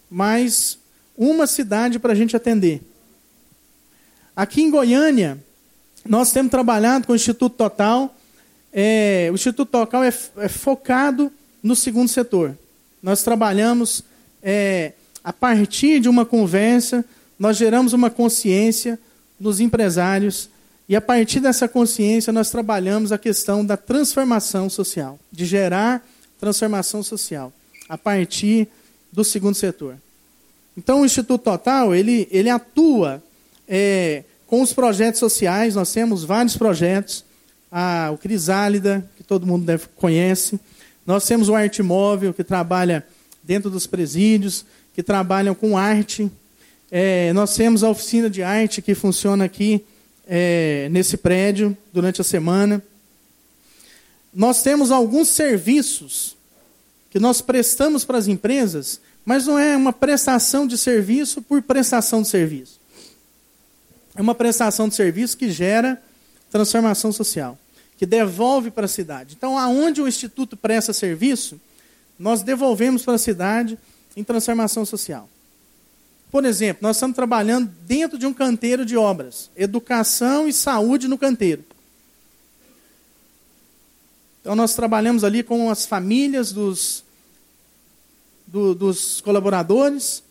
Mais 0.09 0.78
uma 1.19 1.47
cidade 1.49 1.99
para 1.99 2.13
a 2.13 2.17
gente 2.17 2.37
atender. 2.37 2.81
Aqui 4.37 4.63
em 4.63 4.71
Goiânia, 4.71 5.37
nós 6.07 6.31
temos 6.31 6.51
trabalhado 6.51 7.07
com 7.07 7.13
o 7.13 7.17
Instituto 7.17 7.57
Total. 7.57 8.15
É, 8.73 9.29
o 9.33 9.35
Instituto 9.35 9.69
Total 9.69 10.05
é, 10.05 10.15
é, 10.37 10.49
focado 10.49 11.33
no 11.61 11.75
segundo 11.75 12.09
setor. 12.09 12.57
Nós 13.03 13.25
trabalhamos 13.25 14.05
é, 14.41 14.93
a 15.25 15.33
partir 15.33 16.01
de 16.01 16.09
uma 16.09 16.25
conversa, 16.25 17.05
nós 17.37 17.57
geramos 17.57 17.93
uma 17.93 18.11
consciência 18.11 18.99
nos 19.41 19.59
empresários 19.59 20.49
e 20.89 20.97
a 20.97 21.01
partir 21.01 21.41
dessa 21.41 21.69
consciência, 21.69 22.33
nós 22.33 22.49
trabalhamos 22.51 23.13
a 23.13 23.19
questão 23.19 23.65
da 23.65 23.77
transformação 23.77 24.71
social, 24.71 25.19
de 25.31 25.45
gerar 25.45 26.03
transformação 26.41 27.03
social, 27.03 27.53
a 27.89 27.99
partir 27.99 28.69
do 29.13 29.23
segundo 29.23 29.55
setor. 29.55 29.97
Então, 30.79 31.01
o 31.01 31.05
Instituto 31.05 31.43
Total, 31.43 31.93
ele, 31.93 32.29
ele 32.31 32.49
atua 32.49 33.21
é, 33.67 34.23
com 34.47 34.63
os 34.63 34.73
projetos 34.73 35.19
sociais, 35.19 35.75
nós 35.75 35.93
temos 35.93 36.23
vários 36.23 36.57
projetos, 36.57 37.25
ah, 37.71 38.11
o 38.13 38.17
Crisálida, 38.17 39.05
que 39.17 39.25
todo 39.25 39.45
mundo 39.45 39.67
deve 39.67 39.87
conhece, 39.97 40.59
nós 41.05 41.27
temos 41.27 41.49
o 41.49 41.57
Arte 41.57 41.83
Móvel, 41.83 42.33
que 42.33 42.45
trabalha 42.45 43.05
dentro 43.43 43.69
dos 43.69 43.89
presídios, 43.89 44.65
que 44.95 45.03
trabalham 45.03 45.53
com 45.53 45.77
arte, 45.77 46.31
é, 46.93 47.33
nós 47.33 47.57
temos 47.57 47.83
a 47.83 47.91
oficina 47.91 48.31
de 48.31 48.45
arte 48.45 48.81
que 48.81 48.95
funciona 48.95 49.47
aqui 49.47 49.85
é, 50.29 50.87
nesse 50.93 51.17
prédio 51.17 51.77
durante 51.93 52.21
a 52.21 52.25
semana. 52.25 52.81
Nós 54.33 54.63
temos 54.63 54.93
alguns 54.93 55.27
serviços 55.27 56.37
que 57.11 57.19
nós 57.19 57.41
prestamos 57.41 58.05
para 58.05 58.17
as 58.17 58.29
empresas, 58.29 59.01
mas 59.25 59.47
não 59.47 59.59
é 59.59 59.77
uma 59.77 59.93
prestação 59.93 60.67
de 60.67 60.79
serviço 60.79 61.43
por 61.43 61.63
prestação 61.63 62.23
de 62.23 62.29
serviço. 62.29 62.79
É 64.15 64.21
uma 64.21 64.35
prestação 64.35 64.89
de 64.89 64.95
serviço 64.95 65.37
que 65.37 65.51
gera 65.51 66.03
transformação 66.51 67.13
social, 67.13 67.59
que 67.97 68.07
devolve 68.07 68.71
para 68.71 68.87
a 68.87 68.89
cidade. 68.89 69.35
Então, 69.37 69.59
aonde 69.59 70.01
o 70.01 70.09
Instituto 70.09 70.57
presta 70.57 70.93
serviço, 70.93 71.61
nós 72.19 72.43
devolvemos 72.43 73.03
para 73.03 73.15
a 73.15 73.19
cidade 73.19 73.79
em 74.17 74.25
transformação 74.25 74.85
social. 74.85 75.29
Por 76.31 76.45
exemplo, 76.45 76.83
nós 76.83 76.97
estamos 76.97 77.15
trabalhando 77.15 77.73
dentro 77.87 78.19
de 78.19 78.27
um 78.27 78.35
canteiro 78.35 78.85
de 78.85 78.97
obras, 78.97 79.51
educação 79.57 80.49
e 80.49 80.53
saúde 80.53 81.09
no 81.09 81.17
canteiro. 81.17 81.65
Então, 84.41 84.55
nós 84.55 84.75
trabalhamos 84.75 85.25
ali 85.25 85.43
com 85.43 85.71
as 85.71 85.87
famílias 85.87 86.53
dos, 86.53 87.05
do, 88.49 88.75
dos 88.75 89.21
colaboradores, 89.21 90.23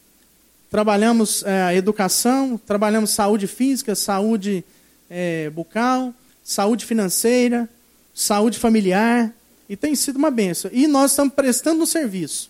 trabalhamos 0.69 1.43
é, 1.43 1.75
educação, 1.75 2.59
trabalhamos 2.65 3.11
saúde 3.11 3.47
física, 3.47 3.95
saúde 3.95 4.65
é, 5.09 5.49
bucal, 5.51 6.13
saúde 6.43 6.85
financeira, 6.85 7.69
saúde 8.13 8.59
familiar, 8.59 9.33
e 9.69 9.77
tem 9.77 9.95
sido 9.95 10.17
uma 10.17 10.31
benção. 10.31 10.69
E 10.73 10.87
nós 10.87 11.11
estamos 11.11 11.33
prestando 11.33 11.83
um 11.83 11.85
serviço. 11.85 12.49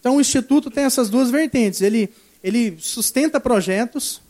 Então, 0.00 0.16
o 0.16 0.20
Instituto 0.20 0.70
tem 0.70 0.84
essas 0.84 1.08
duas 1.10 1.30
vertentes. 1.30 1.80
Ele 1.80 2.10
ele 2.42 2.76
sustenta 2.80 3.38
projetos, 3.38 4.20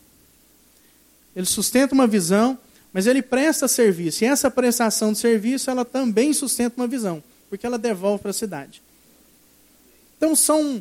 ele 1.34 1.46
sustenta 1.46 1.94
uma 1.94 2.06
visão, 2.06 2.58
mas 2.92 3.06
ele 3.06 3.22
presta 3.22 3.66
serviço. 3.66 4.22
E 4.22 4.26
essa 4.26 4.50
prestação 4.50 5.12
de 5.12 5.18
serviço, 5.18 5.70
ela 5.70 5.84
também 5.84 6.32
sustenta 6.32 6.74
uma 6.76 6.86
visão, 6.86 7.22
porque 7.48 7.64
ela 7.64 7.78
devolve 7.78 8.20
para 8.20 8.30
a 8.30 8.34
cidade. 8.34 8.82
Então, 10.23 10.37
são, 10.37 10.81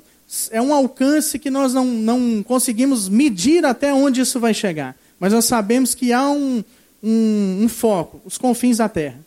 é 0.52 0.62
um 0.62 0.72
alcance 0.72 1.40
que 1.40 1.50
nós 1.50 1.74
não, 1.74 1.84
não 1.84 2.44
conseguimos 2.44 3.10
medir 3.10 3.66
até 3.66 3.92
onde 3.92 4.22
isso 4.22 4.40
vai 4.40 4.54
chegar. 4.54 4.96
Mas 5.20 5.34
nós 5.34 5.46
sabemos 5.46 5.96
que 5.96 6.14
há 6.14 6.30
um, 6.30 6.64
um, 7.02 7.64
um 7.64 7.68
foco, 7.68 8.22
os 8.24 8.38
confins 8.38 8.78
da 8.78 8.88
terra. 8.88 9.20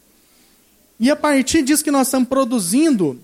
E 1.00 1.10
a 1.10 1.16
partir 1.16 1.64
disso 1.64 1.82
que 1.82 1.90
nós 1.90 2.06
estamos 2.06 2.28
produzindo 2.28 3.20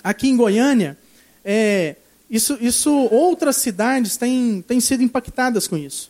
aqui 0.00 0.28
em 0.28 0.36
Goiânia, 0.36 0.96
é, 1.44 1.96
isso, 2.30 2.56
isso 2.60 2.92
outras 3.10 3.56
cidades 3.56 4.16
têm, 4.16 4.62
têm 4.64 4.78
sido 4.78 5.02
impactadas 5.02 5.66
com 5.66 5.76
isso. 5.76 6.08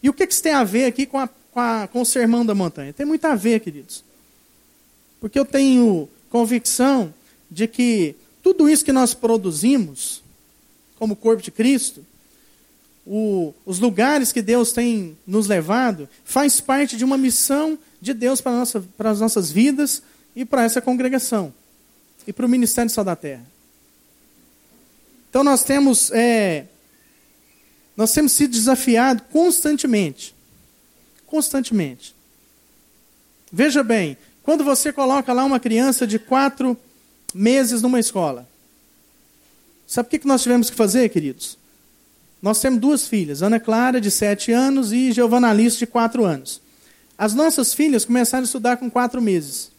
E 0.00 0.08
o 0.08 0.12
que, 0.12 0.24
que 0.24 0.34
isso 0.34 0.42
tem 0.42 0.52
a 0.52 0.62
ver 0.62 0.84
aqui 0.84 1.04
com, 1.04 1.18
a, 1.18 1.28
com, 1.50 1.58
a, 1.58 1.88
com 1.88 2.00
o 2.00 2.06
sermão 2.06 2.46
da 2.46 2.54
montanha? 2.54 2.92
Tem 2.92 3.04
muito 3.04 3.24
a 3.24 3.34
ver, 3.34 3.58
queridos. 3.58 4.04
Porque 5.20 5.36
eu 5.36 5.44
tenho 5.44 6.08
convicção 6.30 7.12
de 7.50 7.66
que 7.66 8.14
tudo 8.42 8.68
isso 8.68 8.84
que 8.84 8.92
nós 8.92 9.14
produzimos, 9.14 10.22
como 10.98 11.16
corpo 11.16 11.42
de 11.42 11.50
Cristo, 11.50 12.04
o, 13.06 13.54
os 13.66 13.78
lugares 13.78 14.32
que 14.32 14.42
Deus 14.42 14.72
tem 14.72 15.16
nos 15.26 15.46
levado, 15.46 16.08
faz 16.24 16.60
parte 16.60 16.96
de 16.96 17.04
uma 17.04 17.18
missão 17.18 17.78
de 18.00 18.12
Deus 18.14 18.40
para, 18.40 18.52
nossa, 18.52 18.84
para 18.96 19.10
as 19.10 19.20
nossas 19.20 19.50
vidas 19.50 20.02
e 20.34 20.44
para 20.44 20.64
essa 20.64 20.80
congregação. 20.80 21.52
E 22.26 22.32
para 22.32 22.46
o 22.46 22.48
Ministério 22.48 22.90
Sal 22.90 23.04
da 23.04 23.16
Terra. 23.16 23.44
Então 25.28 25.42
nós 25.42 25.64
temos, 25.64 26.10
é, 26.12 26.66
nós 27.96 28.12
temos 28.12 28.32
sido 28.32 28.52
desafiados 28.52 29.24
constantemente. 29.32 30.34
Constantemente. 31.26 32.14
Veja 33.50 33.82
bem, 33.82 34.16
quando 34.42 34.62
você 34.62 34.92
coloca 34.92 35.32
lá 35.32 35.44
uma 35.44 35.58
criança 35.58 36.06
de 36.06 36.18
quatro 36.18 36.76
meses 37.34 37.82
numa 37.82 38.00
escola, 38.00 38.48
sabe 39.86 40.08
o 40.08 40.20
que 40.20 40.26
nós 40.26 40.42
tivemos 40.42 40.70
que 40.70 40.76
fazer, 40.76 41.08
queridos? 41.08 41.58
Nós 42.40 42.60
temos 42.60 42.80
duas 42.80 43.06
filhas, 43.06 43.40
Ana 43.40 43.60
Clara, 43.60 44.00
de 44.00 44.10
sete 44.10 44.50
anos, 44.50 44.92
e 44.92 45.12
Giovana 45.12 45.50
Alice, 45.50 45.78
de 45.78 45.86
quatro 45.86 46.24
anos. 46.24 46.60
As 47.16 47.34
nossas 47.34 47.72
filhas 47.72 48.04
começaram 48.04 48.42
a 48.42 48.46
estudar 48.46 48.78
com 48.78 48.90
quatro 48.90 49.22
meses. 49.22 49.70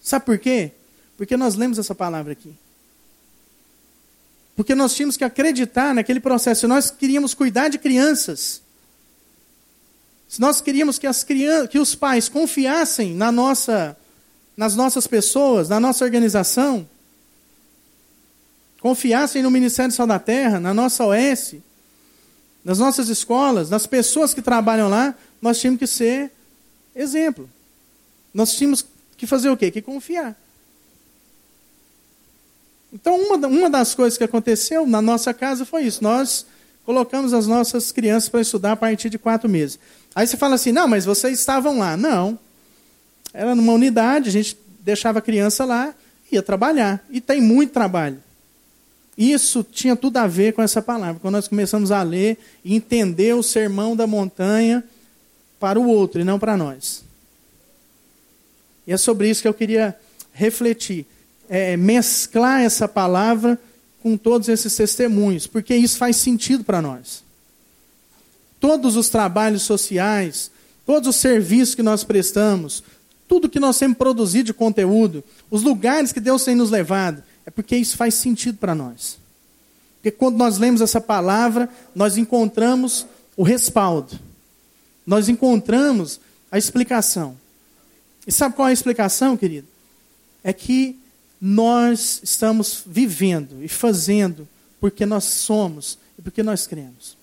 Sabe 0.00 0.24
por 0.24 0.38
quê? 0.38 0.70
Porque 1.16 1.36
nós 1.36 1.56
lemos 1.56 1.78
essa 1.78 1.94
palavra 1.94 2.32
aqui. 2.32 2.54
Porque 4.54 4.74
nós 4.74 4.94
tínhamos 4.94 5.16
que 5.16 5.24
acreditar 5.24 5.94
naquele 5.94 6.20
processo. 6.20 6.68
Nós 6.68 6.90
queríamos 6.90 7.34
cuidar 7.34 7.68
de 7.68 7.78
crianças. 7.78 8.62
se 10.28 10.40
nós 10.40 10.60
queríamos 10.60 10.96
que, 10.96 11.06
as 11.08 11.24
crianças, 11.24 11.70
que 11.70 11.78
os 11.78 11.94
pais 11.96 12.28
confiassem 12.28 13.14
na 13.14 13.32
nossa, 13.32 13.96
nas 14.56 14.74
nossas 14.74 15.06
pessoas, 15.06 15.68
na 15.68 15.80
nossa 15.80 16.04
organização, 16.04 16.88
confiassem 18.80 19.42
no 19.42 19.50
Ministério 19.50 19.92
Sal 19.92 20.06
da 20.06 20.18
Terra, 20.18 20.58
na 20.58 20.72
nossa 20.72 21.04
OS, 21.04 21.56
nas 22.64 22.78
nossas 22.78 23.08
escolas, 23.08 23.70
nas 23.70 23.86
pessoas 23.86 24.34
que 24.34 24.42
trabalham 24.42 24.88
lá, 24.88 25.14
nós 25.40 25.58
tínhamos 25.58 25.78
que 25.78 25.86
ser 25.86 26.30
exemplo. 26.94 27.48
Nós 28.32 28.54
tínhamos 28.54 28.84
que 29.16 29.26
fazer 29.26 29.50
o 29.50 29.56
quê? 29.56 29.70
Que 29.70 29.82
confiar. 29.82 30.36
Então, 32.92 33.16
uma, 33.16 33.46
uma 33.46 33.70
das 33.70 33.94
coisas 33.94 34.18
que 34.18 34.24
aconteceu 34.24 34.86
na 34.86 35.00
nossa 35.00 35.32
casa 35.32 35.64
foi 35.64 35.82
isso. 35.82 36.02
Nós 36.02 36.44
colocamos 36.84 37.32
as 37.32 37.46
nossas 37.46 37.92
crianças 37.92 38.28
para 38.28 38.40
estudar 38.40 38.72
a 38.72 38.76
partir 38.76 39.08
de 39.08 39.18
quatro 39.18 39.48
meses. 39.48 39.78
Aí 40.14 40.26
você 40.26 40.36
fala 40.36 40.56
assim, 40.56 40.72
não, 40.72 40.88
mas 40.88 41.04
vocês 41.04 41.38
estavam 41.38 41.78
lá. 41.78 41.96
Não. 41.96 42.38
Era 43.32 43.54
numa 43.54 43.72
unidade, 43.72 44.28
a 44.28 44.32
gente 44.32 44.56
deixava 44.80 45.18
a 45.18 45.22
criança 45.22 45.64
lá, 45.64 45.94
ia 46.30 46.42
trabalhar. 46.42 47.04
E 47.10 47.20
tem 47.20 47.40
muito 47.40 47.72
trabalho. 47.72 48.22
Isso 49.16 49.62
tinha 49.62 49.94
tudo 49.94 50.16
a 50.16 50.26
ver 50.26 50.52
com 50.54 50.62
essa 50.62 50.80
palavra. 50.80 51.20
Quando 51.20 51.34
nós 51.34 51.48
começamos 51.48 51.90
a 51.90 52.02
ler 52.02 52.38
e 52.64 52.74
entender 52.74 53.34
o 53.34 53.42
sermão 53.42 53.94
da 53.94 54.06
montanha 54.06 54.82
para 55.58 55.78
o 55.78 55.86
outro 55.86 56.20
e 56.20 56.24
não 56.24 56.38
para 56.38 56.56
nós. 56.56 57.04
E 58.86 58.92
é 58.92 58.96
sobre 58.96 59.28
isso 59.28 59.42
que 59.42 59.48
eu 59.48 59.54
queria 59.54 59.94
refletir. 60.32 61.06
É, 61.48 61.76
mesclar 61.76 62.62
essa 62.62 62.88
palavra 62.88 63.58
com 64.02 64.16
todos 64.16 64.48
esses 64.48 64.74
testemunhos, 64.74 65.46
porque 65.46 65.74
isso 65.74 65.98
faz 65.98 66.16
sentido 66.16 66.64
para 66.64 66.80
nós. 66.80 67.22
Todos 68.58 68.96
os 68.96 69.08
trabalhos 69.08 69.62
sociais, 69.62 70.50
todos 70.86 71.08
os 71.08 71.16
serviços 71.16 71.74
que 71.74 71.82
nós 71.82 72.04
prestamos, 72.04 72.82
tudo 73.30 73.48
que 73.48 73.60
nós 73.60 73.78
temos 73.78 73.96
produzido 73.96 74.46
de 74.46 74.52
conteúdo, 74.52 75.22
os 75.48 75.62
lugares 75.62 76.10
que 76.10 76.18
Deus 76.18 76.42
tem 76.42 76.56
nos 76.56 76.68
levado, 76.68 77.22
é 77.46 77.50
porque 77.50 77.76
isso 77.76 77.96
faz 77.96 78.14
sentido 78.14 78.58
para 78.58 78.74
nós. 78.74 79.20
Porque 79.94 80.10
quando 80.10 80.36
nós 80.36 80.58
lemos 80.58 80.80
essa 80.80 81.00
palavra, 81.00 81.70
nós 81.94 82.16
encontramos 82.16 83.06
o 83.36 83.44
respaldo. 83.44 84.18
Nós 85.06 85.28
encontramos 85.28 86.18
a 86.50 86.58
explicação. 86.58 87.36
E 88.26 88.32
sabe 88.32 88.56
qual 88.56 88.66
é 88.66 88.72
a 88.72 88.74
explicação, 88.74 89.36
querido? 89.36 89.68
É 90.42 90.52
que 90.52 90.98
nós 91.40 92.20
estamos 92.24 92.82
vivendo 92.84 93.62
e 93.62 93.68
fazendo 93.68 94.48
porque 94.80 95.06
nós 95.06 95.22
somos 95.22 95.96
e 96.18 96.22
porque 96.22 96.42
nós 96.42 96.66
cremos. 96.66 97.16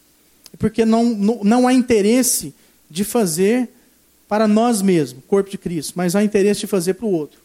E 0.54 0.58
porque 0.58 0.86
não, 0.86 1.04
não, 1.04 1.44
não 1.44 1.68
há 1.68 1.74
interesse 1.74 2.56
de 2.90 3.04
fazer 3.04 3.70
para 4.28 4.48
nós 4.48 4.82
mesmos, 4.82 5.24
corpo 5.28 5.50
de 5.50 5.58
Cristo, 5.58 5.94
mas 5.96 6.16
há 6.16 6.24
interesse 6.24 6.62
de 6.62 6.68
fazer 6.68 6.96
para 6.96 7.06
o 7.06 7.12
outro. 7.12 7.40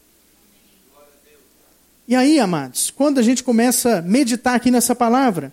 E 2.07 2.17
aí, 2.17 2.41
amados, 2.41 2.91
quando 2.91 3.19
a 3.19 3.23
gente 3.23 3.45
começa 3.45 3.99
a 3.99 4.03
meditar 4.03 4.57
aqui 4.57 4.71
nessa 4.71 4.95
palavra, 4.95 5.53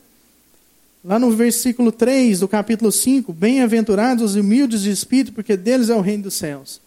lá 1.04 1.20
no 1.20 1.32
versículo 1.32 1.92
3 1.92 2.40
do 2.40 2.48
capítulo 2.48 2.92
5, 2.92 3.32
bem-aventurados 3.32 4.32
os 4.32 4.36
humildes 4.36 4.82
de 4.82 4.90
espírito, 4.90 5.34
porque 5.34 5.56
deles 5.56 5.90
é 5.90 5.96
o 5.96 6.02
reino 6.02 6.24
dos 6.24 6.34
céus. 6.34 6.82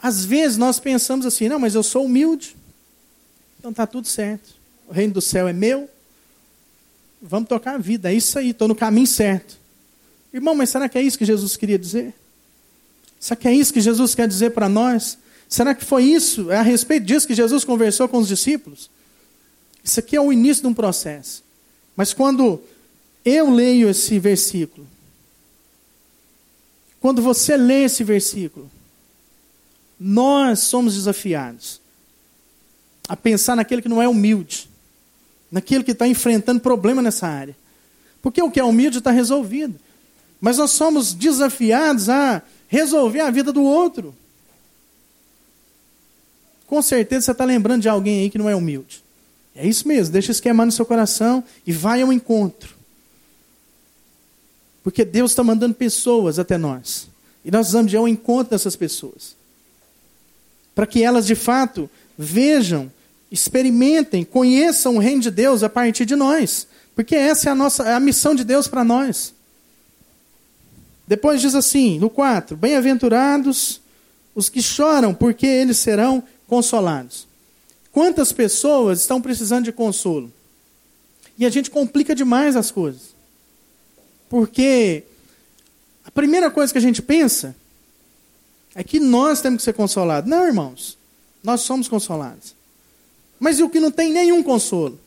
Às 0.00 0.24
vezes 0.24 0.56
nós 0.56 0.80
pensamos 0.80 1.26
assim, 1.26 1.48
não, 1.48 1.58
mas 1.58 1.74
eu 1.74 1.82
sou 1.82 2.06
humilde, 2.06 2.56
então 3.58 3.70
está 3.70 3.86
tudo 3.86 4.08
certo. 4.08 4.54
O 4.88 4.92
reino 4.92 5.12
do 5.12 5.20
céu 5.20 5.46
é 5.46 5.52
meu, 5.52 5.88
vamos 7.20 7.48
tocar 7.48 7.74
a 7.74 7.78
vida, 7.78 8.10
é 8.10 8.14
isso 8.14 8.38
aí, 8.38 8.50
estou 8.50 8.66
no 8.66 8.74
caminho 8.74 9.06
certo. 9.06 9.56
Irmão, 10.32 10.54
mas 10.54 10.70
será 10.70 10.88
que 10.88 10.98
é 10.98 11.02
isso 11.02 11.18
que 11.18 11.26
Jesus 11.26 11.56
queria 11.56 11.78
dizer? 11.78 12.14
Será 13.22 13.36
que 13.36 13.46
é 13.46 13.54
isso 13.54 13.72
que 13.72 13.80
Jesus 13.80 14.16
quer 14.16 14.26
dizer 14.26 14.50
para 14.50 14.68
nós? 14.68 15.16
Será 15.48 15.76
que 15.76 15.84
foi 15.84 16.02
isso? 16.02 16.50
É 16.50 16.56
a 16.56 16.62
respeito 16.62 17.06
disso 17.06 17.24
que 17.24 17.36
Jesus 17.36 17.64
conversou 17.64 18.08
com 18.08 18.18
os 18.18 18.26
discípulos? 18.26 18.90
Isso 19.84 20.00
aqui 20.00 20.16
é 20.16 20.20
o 20.20 20.32
início 20.32 20.64
de 20.64 20.66
um 20.66 20.74
processo. 20.74 21.44
Mas 21.94 22.12
quando 22.12 22.60
eu 23.24 23.48
leio 23.48 23.88
esse 23.88 24.18
versículo, 24.18 24.88
quando 26.98 27.22
você 27.22 27.56
lê 27.56 27.84
esse 27.84 28.02
versículo, 28.02 28.68
nós 30.00 30.58
somos 30.58 30.94
desafiados 30.96 31.80
a 33.08 33.16
pensar 33.16 33.54
naquele 33.54 33.82
que 33.82 33.88
não 33.88 34.02
é 34.02 34.08
humilde, 34.08 34.68
naquele 35.48 35.84
que 35.84 35.92
está 35.92 36.08
enfrentando 36.08 36.58
problema 36.58 37.00
nessa 37.00 37.28
área. 37.28 37.56
Porque 38.20 38.42
o 38.42 38.50
que 38.50 38.58
é 38.58 38.64
humilde 38.64 38.98
está 38.98 39.12
resolvido. 39.12 39.78
Mas 40.40 40.58
nós 40.58 40.72
somos 40.72 41.14
desafiados 41.14 42.08
a 42.08 42.42
resolver 42.72 43.20
a 43.20 43.30
vida 43.30 43.52
do 43.52 43.62
outro. 43.62 44.14
Com 46.66 46.80
certeza 46.80 47.26
você 47.26 47.32
está 47.32 47.44
lembrando 47.44 47.82
de 47.82 47.88
alguém 47.90 48.20
aí 48.20 48.30
que 48.30 48.38
não 48.38 48.48
é 48.48 48.56
humilde. 48.56 49.04
É 49.54 49.66
isso 49.66 49.86
mesmo, 49.86 50.10
deixa 50.10 50.32
isso 50.32 50.42
no 50.54 50.72
seu 50.72 50.86
coração 50.86 51.44
e 51.66 51.70
vai 51.72 52.00
ao 52.00 52.10
encontro. 52.10 52.74
Porque 54.82 55.04
Deus 55.04 55.32
está 55.32 55.44
mandando 55.44 55.74
pessoas 55.74 56.38
até 56.38 56.56
nós. 56.56 57.08
E 57.44 57.50
nós 57.50 57.66
precisamos 57.66 57.92
ir 57.92 57.98
ao 57.98 58.08
encontro 58.08 58.52
dessas 58.52 58.74
pessoas. 58.74 59.36
Para 60.74 60.86
que 60.86 61.02
elas, 61.02 61.26
de 61.26 61.34
fato, 61.34 61.90
vejam, 62.16 62.90
experimentem, 63.30 64.24
conheçam 64.24 64.96
o 64.96 64.98
reino 64.98 65.20
de 65.20 65.30
Deus 65.30 65.62
a 65.62 65.68
partir 65.68 66.06
de 66.06 66.16
nós. 66.16 66.66
Porque 66.94 67.14
essa 67.14 67.50
é 67.50 67.52
a, 67.52 67.54
nossa, 67.54 67.82
é 67.82 67.92
a 67.92 68.00
missão 68.00 68.34
de 68.34 68.44
Deus 68.44 68.66
para 68.66 68.82
nós. 68.82 69.34
Depois 71.06 71.40
diz 71.40 71.54
assim, 71.54 71.98
no 71.98 72.08
4: 72.08 72.56
Bem-aventurados 72.56 73.80
os 74.34 74.48
que 74.48 74.62
choram, 74.62 75.12
porque 75.12 75.46
eles 75.46 75.78
serão 75.78 76.22
consolados. 76.46 77.26
Quantas 77.90 78.32
pessoas 78.32 79.00
estão 79.00 79.20
precisando 79.20 79.64
de 79.64 79.72
consolo? 79.72 80.32
E 81.36 81.44
a 81.44 81.50
gente 81.50 81.70
complica 81.70 82.14
demais 82.14 82.56
as 82.56 82.70
coisas. 82.70 83.14
Porque 84.28 85.04
a 86.04 86.10
primeira 86.10 86.50
coisa 86.50 86.72
que 86.72 86.78
a 86.78 86.82
gente 86.82 87.02
pensa 87.02 87.54
é 88.74 88.82
que 88.82 88.98
nós 88.98 89.42
temos 89.42 89.58
que 89.58 89.64
ser 89.64 89.74
consolados. 89.74 90.30
Não, 90.30 90.46
irmãos. 90.46 90.96
Nós 91.42 91.62
somos 91.62 91.88
consolados. 91.88 92.54
Mas 93.38 93.58
e 93.58 93.62
o 93.62 93.68
que 93.68 93.80
não 93.80 93.90
tem 93.90 94.12
nenhum 94.12 94.42
consolo? 94.42 94.98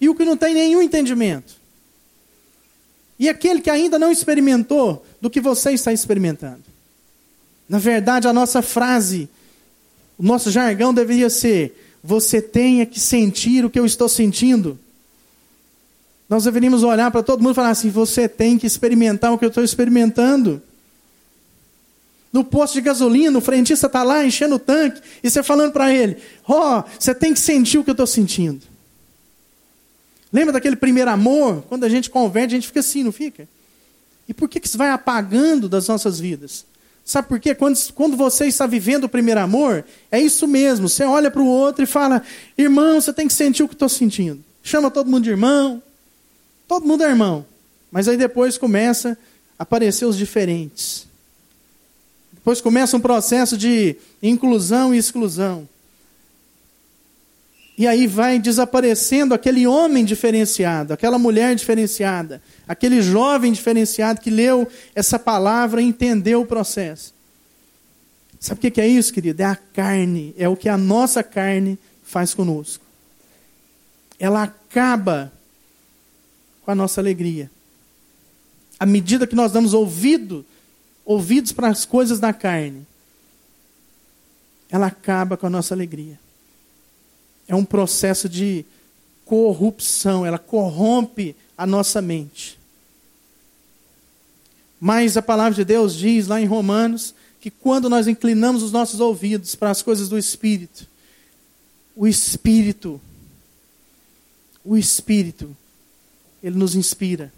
E 0.00 0.08
o 0.08 0.14
que 0.14 0.24
não 0.24 0.36
tem 0.36 0.54
nenhum 0.54 0.82
entendimento? 0.82 1.54
E 3.18 3.28
aquele 3.28 3.60
que 3.60 3.70
ainda 3.70 3.98
não 3.98 4.10
experimentou 4.10 5.04
do 5.20 5.30
que 5.30 5.40
você 5.40 5.72
está 5.72 5.92
experimentando? 5.92 6.62
Na 7.68 7.78
verdade, 7.78 8.26
a 8.28 8.32
nossa 8.32 8.60
frase 8.60 9.28
o 10.18 10.22
nosso 10.22 10.50
jargão 10.50 10.94
deveria 10.94 11.28
ser: 11.28 11.96
você 12.02 12.40
tenha 12.40 12.86
que 12.86 13.00
sentir 13.00 13.64
o 13.64 13.70
que 13.70 13.78
eu 13.78 13.86
estou 13.86 14.08
sentindo. 14.08 14.78
Nós 16.28 16.44
deveríamos 16.44 16.82
olhar 16.82 17.10
para 17.10 17.22
todo 17.22 17.42
mundo 17.42 17.52
e 17.52 17.54
falar 17.54 17.70
assim: 17.70 17.90
você 17.90 18.28
tem 18.28 18.58
que 18.58 18.66
experimentar 18.66 19.32
o 19.32 19.38
que 19.38 19.44
eu 19.44 19.48
estou 19.48 19.64
experimentando. 19.64 20.62
No 22.32 22.42
posto 22.42 22.74
de 22.74 22.80
gasolina, 22.80 23.38
o 23.38 23.40
frentista 23.40 23.86
está 23.86 24.02
lá 24.02 24.24
enchendo 24.24 24.56
o 24.56 24.58
tanque 24.58 25.00
e 25.22 25.30
você 25.30 25.42
falando 25.42 25.72
para 25.72 25.92
ele: 25.92 26.16
ó, 26.46 26.80
oh, 26.80 26.84
você 26.98 27.14
tem 27.14 27.32
que 27.32 27.40
sentir 27.40 27.78
o 27.78 27.84
que 27.84 27.90
eu 27.90 27.94
estou 27.94 28.06
sentindo. 28.06 28.73
Lembra 30.34 30.54
daquele 30.54 30.74
primeiro 30.74 31.08
amor? 31.08 31.62
Quando 31.68 31.84
a 31.84 31.88
gente 31.88 32.10
converte, 32.10 32.54
a 32.54 32.58
gente 32.58 32.66
fica 32.66 32.80
assim, 32.80 33.04
não 33.04 33.12
fica? 33.12 33.46
E 34.28 34.34
por 34.34 34.48
que, 34.48 34.58
que 34.58 34.66
isso 34.66 34.76
vai 34.76 34.90
apagando 34.90 35.68
das 35.68 35.86
nossas 35.86 36.18
vidas? 36.18 36.66
Sabe 37.04 37.28
por 37.28 37.38
quê? 37.38 37.54
Quando, 37.54 37.78
quando 37.92 38.16
você 38.16 38.46
está 38.46 38.66
vivendo 38.66 39.04
o 39.04 39.08
primeiro 39.08 39.40
amor, 39.40 39.84
é 40.10 40.18
isso 40.18 40.48
mesmo. 40.48 40.88
Você 40.88 41.04
olha 41.04 41.30
para 41.30 41.40
o 41.40 41.46
outro 41.46 41.84
e 41.84 41.86
fala: 41.86 42.20
irmão, 42.58 43.00
você 43.00 43.12
tem 43.12 43.28
que 43.28 43.32
sentir 43.32 43.62
o 43.62 43.68
que 43.68 43.76
estou 43.76 43.88
sentindo. 43.88 44.42
Chama 44.60 44.90
todo 44.90 45.08
mundo 45.08 45.22
de 45.22 45.30
irmão. 45.30 45.80
Todo 46.66 46.84
mundo 46.84 47.04
é 47.04 47.10
irmão. 47.10 47.46
Mas 47.88 48.08
aí 48.08 48.16
depois 48.16 48.58
começa 48.58 49.16
a 49.56 49.62
aparecer 49.62 50.04
os 50.04 50.18
diferentes. 50.18 51.06
Depois 52.32 52.60
começa 52.60 52.96
um 52.96 53.00
processo 53.00 53.56
de 53.56 53.94
inclusão 54.20 54.92
e 54.92 54.98
exclusão. 54.98 55.68
E 57.76 57.88
aí 57.88 58.06
vai 58.06 58.38
desaparecendo 58.38 59.34
aquele 59.34 59.66
homem 59.66 60.04
diferenciado, 60.04 60.92
aquela 60.92 61.18
mulher 61.18 61.56
diferenciada, 61.56 62.40
aquele 62.68 63.02
jovem 63.02 63.52
diferenciado 63.52 64.20
que 64.20 64.30
leu 64.30 64.68
essa 64.94 65.18
palavra 65.18 65.82
e 65.82 65.84
entendeu 65.84 66.42
o 66.42 66.46
processo. 66.46 67.12
Sabe 68.38 68.68
o 68.68 68.70
que 68.70 68.80
é 68.80 68.86
isso, 68.86 69.12
querido? 69.12 69.42
É 69.42 69.46
a 69.46 69.56
carne, 69.56 70.34
é 70.38 70.48
o 70.48 70.56
que 70.56 70.68
a 70.68 70.76
nossa 70.76 71.22
carne 71.22 71.76
faz 72.04 72.32
conosco. 72.32 72.84
Ela 74.20 74.44
acaba 74.44 75.32
com 76.62 76.70
a 76.70 76.74
nossa 76.76 77.00
alegria. 77.00 77.50
À 78.78 78.86
medida 78.86 79.26
que 79.26 79.34
nós 79.34 79.50
damos 79.50 79.74
ouvido, 79.74 80.46
ouvidos 81.04 81.50
para 81.50 81.68
as 81.68 81.84
coisas 81.84 82.20
da 82.20 82.32
carne, 82.32 82.86
ela 84.70 84.86
acaba 84.86 85.36
com 85.36 85.46
a 85.46 85.50
nossa 85.50 85.74
alegria 85.74 86.23
é 87.46 87.54
um 87.54 87.64
processo 87.64 88.28
de 88.28 88.64
corrupção, 89.24 90.24
ela 90.24 90.38
corrompe 90.38 91.34
a 91.56 91.66
nossa 91.66 92.00
mente. 92.00 92.58
Mas 94.80 95.16
a 95.16 95.22
palavra 95.22 95.54
de 95.54 95.64
Deus 95.64 95.94
diz 95.94 96.26
lá 96.26 96.40
em 96.40 96.46
Romanos 96.46 97.14
que 97.40 97.50
quando 97.50 97.88
nós 97.88 98.06
inclinamos 98.06 98.62
os 98.62 98.72
nossos 98.72 99.00
ouvidos 99.00 99.54
para 99.54 99.70
as 99.70 99.82
coisas 99.82 100.08
do 100.08 100.18
Espírito, 100.18 100.86
o 101.96 102.06
Espírito, 102.06 103.00
o 104.64 104.76
Espírito, 104.76 105.56
ele 106.42 106.56
nos 106.56 106.74
inspira. 106.74 107.32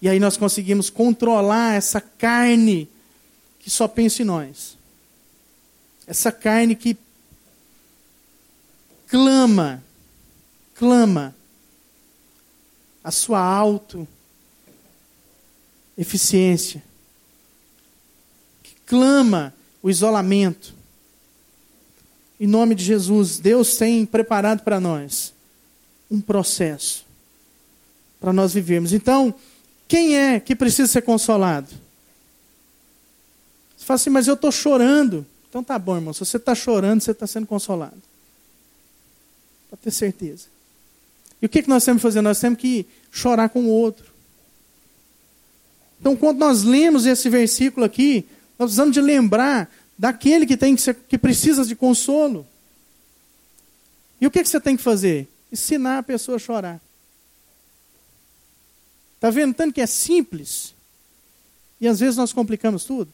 E 0.00 0.08
aí 0.08 0.20
nós 0.20 0.36
conseguimos 0.36 0.90
controlar 0.90 1.74
essa 1.74 2.00
carne 2.00 2.88
que 3.58 3.70
só 3.70 3.88
pensa 3.88 4.22
em 4.22 4.24
nós. 4.24 4.76
Essa 6.06 6.32
carne 6.32 6.74
que 6.74 6.96
clama, 9.08 9.82
clama 10.74 11.34
a 13.02 13.10
sua 13.10 13.40
auto 13.40 14.06
eficiência, 15.96 16.82
que 18.62 18.74
clama 18.86 19.52
o 19.82 19.90
isolamento. 19.90 20.72
Em 22.38 22.46
nome 22.46 22.76
de 22.76 22.84
Jesus, 22.84 23.40
Deus 23.40 23.76
tem 23.76 24.06
preparado 24.06 24.62
para 24.62 24.78
nós 24.78 25.34
um 26.08 26.20
processo 26.20 27.08
para 28.20 28.32
nós 28.32 28.52
vivermos. 28.52 28.92
Então, 28.92 29.34
quem 29.86 30.16
é 30.16 30.40
que 30.40 30.54
precisa 30.54 30.90
ser 30.90 31.02
consolado? 31.02 31.68
Você 33.76 33.84
fala 33.84 33.96
assim, 33.96 34.10
mas 34.10 34.26
eu 34.26 34.34
estou 34.34 34.50
chorando. 34.50 35.24
Então 35.48 35.62
tá 35.62 35.78
bom, 35.78 35.96
irmão. 35.96 36.12
Se 36.12 36.20
você 36.20 36.36
está 36.36 36.54
chorando, 36.54 37.00
você 37.00 37.12
está 37.12 37.26
sendo 37.26 37.46
consolado. 37.46 38.07
Pode 39.70 39.82
ter 39.82 39.90
certeza. 39.90 40.46
E 41.40 41.46
o 41.46 41.48
que, 41.48 41.62
que 41.62 41.68
nós 41.68 41.84
temos 41.84 42.00
que 42.00 42.08
fazer? 42.08 42.20
Nós 42.20 42.40
temos 42.40 42.58
que 42.58 42.86
chorar 43.10 43.48
com 43.48 43.60
o 43.60 43.68
outro. 43.68 44.12
Então, 46.00 46.16
quando 46.16 46.38
nós 46.38 46.62
lemos 46.62 47.06
esse 47.06 47.28
versículo 47.28 47.84
aqui, 47.84 48.26
nós 48.58 48.68
precisamos 48.68 48.94
de 48.94 49.00
lembrar 49.00 49.72
daquele 49.98 50.46
que, 50.46 50.56
tem 50.56 50.76
que, 50.76 50.82
ser, 50.82 50.94
que 50.94 51.18
precisa 51.18 51.64
de 51.64 51.74
consolo. 51.74 52.46
E 54.20 54.26
o 54.26 54.30
que, 54.30 54.42
que 54.42 54.48
você 54.48 54.60
tem 54.60 54.76
que 54.76 54.82
fazer? 54.82 55.28
Ensinar 55.52 55.98
a 55.98 56.02
pessoa 56.02 56.36
a 56.36 56.38
chorar. 56.38 56.80
Está 59.16 59.30
vendo 59.30 59.54
tanto 59.54 59.74
que 59.74 59.80
é 59.80 59.86
simples? 59.86 60.74
E 61.80 61.88
às 61.88 61.98
vezes 61.98 62.16
nós 62.16 62.32
complicamos 62.32 62.84
tudo. 62.84 63.12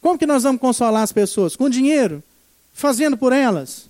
Como 0.00 0.18
que 0.18 0.26
nós 0.26 0.42
vamos 0.42 0.60
consolar 0.60 1.02
as 1.02 1.12
pessoas? 1.12 1.54
Com 1.54 1.68
dinheiro? 1.68 2.22
Fazendo 2.72 3.16
por 3.18 3.32
elas? 3.32 3.89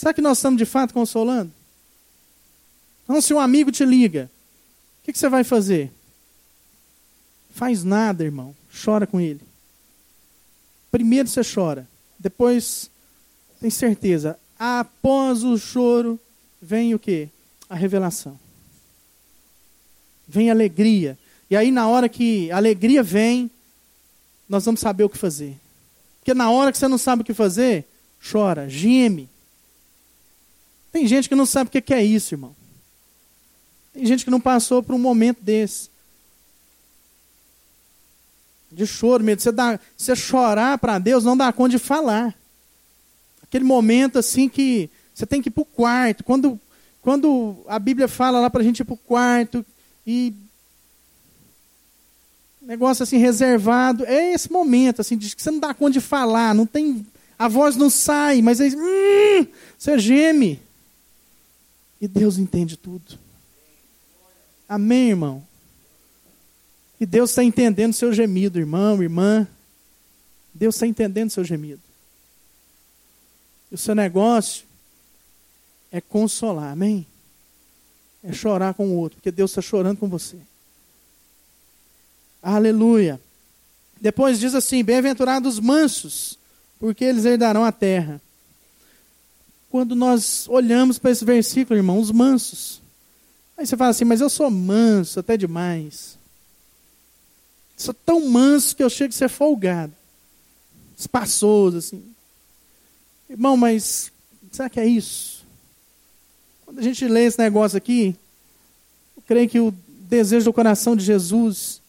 Será 0.00 0.14
que 0.14 0.22
nós 0.22 0.38
estamos 0.38 0.56
de 0.56 0.64
fato 0.64 0.94
consolando? 0.94 1.52
Então, 3.04 3.20
se 3.20 3.34
um 3.34 3.38
amigo 3.38 3.70
te 3.70 3.84
liga, 3.84 4.30
o 4.98 5.04
que, 5.04 5.12
que 5.12 5.18
você 5.18 5.28
vai 5.28 5.44
fazer? 5.44 5.92
Faz 7.50 7.84
nada, 7.84 8.24
irmão. 8.24 8.56
Chora 8.82 9.06
com 9.06 9.20
ele. 9.20 9.42
Primeiro 10.90 11.28
você 11.28 11.42
chora. 11.44 11.86
Depois, 12.18 12.90
tem 13.60 13.68
certeza, 13.68 14.38
após 14.58 15.44
o 15.44 15.58
choro, 15.58 16.18
vem 16.62 16.94
o 16.94 16.98
que? 16.98 17.28
A 17.68 17.74
revelação. 17.74 18.40
Vem 20.26 20.50
alegria. 20.50 21.18
E 21.50 21.54
aí, 21.54 21.70
na 21.70 21.86
hora 21.88 22.08
que 22.08 22.50
a 22.50 22.56
alegria 22.56 23.02
vem, 23.02 23.50
nós 24.48 24.64
vamos 24.64 24.80
saber 24.80 25.04
o 25.04 25.10
que 25.10 25.18
fazer. 25.18 25.58
Porque 26.20 26.32
na 26.32 26.50
hora 26.50 26.72
que 26.72 26.78
você 26.78 26.88
não 26.88 26.96
sabe 26.96 27.20
o 27.20 27.24
que 27.26 27.34
fazer, 27.34 27.84
chora, 28.32 28.66
geme. 28.66 29.28
Tem 30.92 31.06
gente 31.06 31.28
que 31.28 31.34
não 31.34 31.46
sabe 31.46 31.68
o 31.68 31.82
que 31.82 31.94
é 31.94 32.02
isso, 32.02 32.34
irmão. 32.34 32.54
Tem 33.92 34.04
gente 34.06 34.24
que 34.24 34.30
não 34.30 34.40
passou 34.40 34.82
por 34.82 34.94
um 34.94 34.98
momento 34.98 35.42
desse 35.42 35.90
de 38.70 38.86
choro, 38.86 39.24
medo. 39.24 39.42
Você, 39.42 39.50
dá, 39.50 39.78
você 39.96 40.14
chorar 40.14 40.78
para 40.78 40.98
Deus 40.98 41.24
não 41.24 41.36
dá 41.36 41.52
conta 41.52 41.70
de 41.70 41.78
falar. 41.78 42.34
Aquele 43.42 43.64
momento 43.64 44.18
assim 44.18 44.48
que 44.48 44.88
você 45.14 45.26
tem 45.26 45.42
que 45.42 45.48
ir 45.48 45.52
para 45.52 45.62
o 45.62 45.66
quarto. 45.66 46.22
Quando, 46.22 46.58
quando 47.02 47.56
a 47.66 47.78
Bíblia 47.78 48.06
fala 48.06 48.40
lá 48.40 48.48
para 48.48 48.60
a 48.60 48.64
gente 48.64 48.80
ir 48.80 48.84
para 48.84 48.94
o 48.94 48.98
quarto 48.98 49.64
e 50.06 50.32
negócio 52.62 53.02
assim 53.02 53.18
reservado, 53.18 54.04
é 54.04 54.32
esse 54.32 54.50
momento 54.50 55.00
assim 55.00 55.16
de 55.16 55.34
que 55.34 55.42
você 55.42 55.50
não 55.50 55.58
dá 55.58 55.74
conta 55.74 55.92
de 55.92 56.00
falar, 56.00 56.54
não 56.54 56.66
tem 56.66 57.04
a 57.36 57.48
voz 57.48 57.74
não 57.74 57.90
sai, 57.90 58.42
mas 58.42 58.60
aí 58.60 58.72
hum, 58.76 59.46
você 59.76 59.98
geme. 59.98 60.60
E 62.00 62.08
Deus 62.08 62.38
entende 62.38 62.76
tudo. 62.76 63.18
Amém, 64.68 65.10
irmão. 65.10 65.46
E 67.00 67.06
Deus 67.06 67.30
está 67.30 67.42
entendendo 67.42 67.92
seu 67.92 68.12
gemido, 68.12 68.58
irmão, 68.58 69.02
irmã. 69.02 69.46
Deus 70.54 70.74
está 70.74 70.86
entendendo 70.86 71.30
seu 71.30 71.44
gemido. 71.44 71.80
E 73.70 73.74
o 73.74 73.78
seu 73.78 73.94
negócio 73.94 74.64
é 75.90 76.00
consolar, 76.00 76.72
amém? 76.72 77.06
É 78.22 78.32
chorar 78.32 78.74
com 78.74 78.88
o 78.88 78.96
outro, 78.96 79.16
porque 79.16 79.30
Deus 79.30 79.50
está 79.50 79.62
chorando 79.62 79.98
com 79.98 80.08
você. 80.08 80.36
Aleluia. 82.42 83.20
Depois 84.00 84.38
diz 84.38 84.54
assim: 84.54 84.82
Bem-aventurados 84.84 85.54
os 85.54 85.60
mansos, 85.60 86.38
porque 86.78 87.04
eles 87.04 87.24
herdarão 87.24 87.64
a 87.64 87.72
terra. 87.72 88.20
Quando 89.70 89.94
nós 89.94 90.48
olhamos 90.48 90.98
para 90.98 91.12
esse 91.12 91.24
versículo, 91.24 91.78
irmão, 91.78 91.98
os 92.00 92.10
mansos. 92.10 92.82
Aí 93.56 93.64
você 93.64 93.76
fala 93.76 93.90
assim, 93.90 94.04
mas 94.04 94.20
eu 94.20 94.28
sou 94.28 94.50
manso 94.50 95.20
até 95.20 95.36
demais. 95.36 96.18
Sou 97.76 97.94
tão 97.94 98.28
manso 98.28 98.74
que 98.74 98.82
eu 98.82 98.90
chego 98.90 99.14
a 99.14 99.16
ser 99.16 99.28
folgado. 99.28 99.92
Espaçoso, 100.98 101.78
assim. 101.78 102.02
Irmão, 103.28 103.56
mas 103.56 104.10
será 104.50 104.68
que 104.68 104.80
é 104.80 104.86
isso? 104.86 105.46
Quando 106.64 106.80
a 106.80 106.82
gente 106.82 107.06
lê 107.06 107.24
esse 107.24 107.38
negócio 107.38 107.78
aqui, 107.78 108.16
eu 109.16 109.22
creio 109.22 109.48
que 109.48 109.60
o 109.60 109.72
desejo 110.08 110.46
do 110.46 110.52
coração 110.52 110.96
de 110.96 111.04
Jesus 111.04 111.80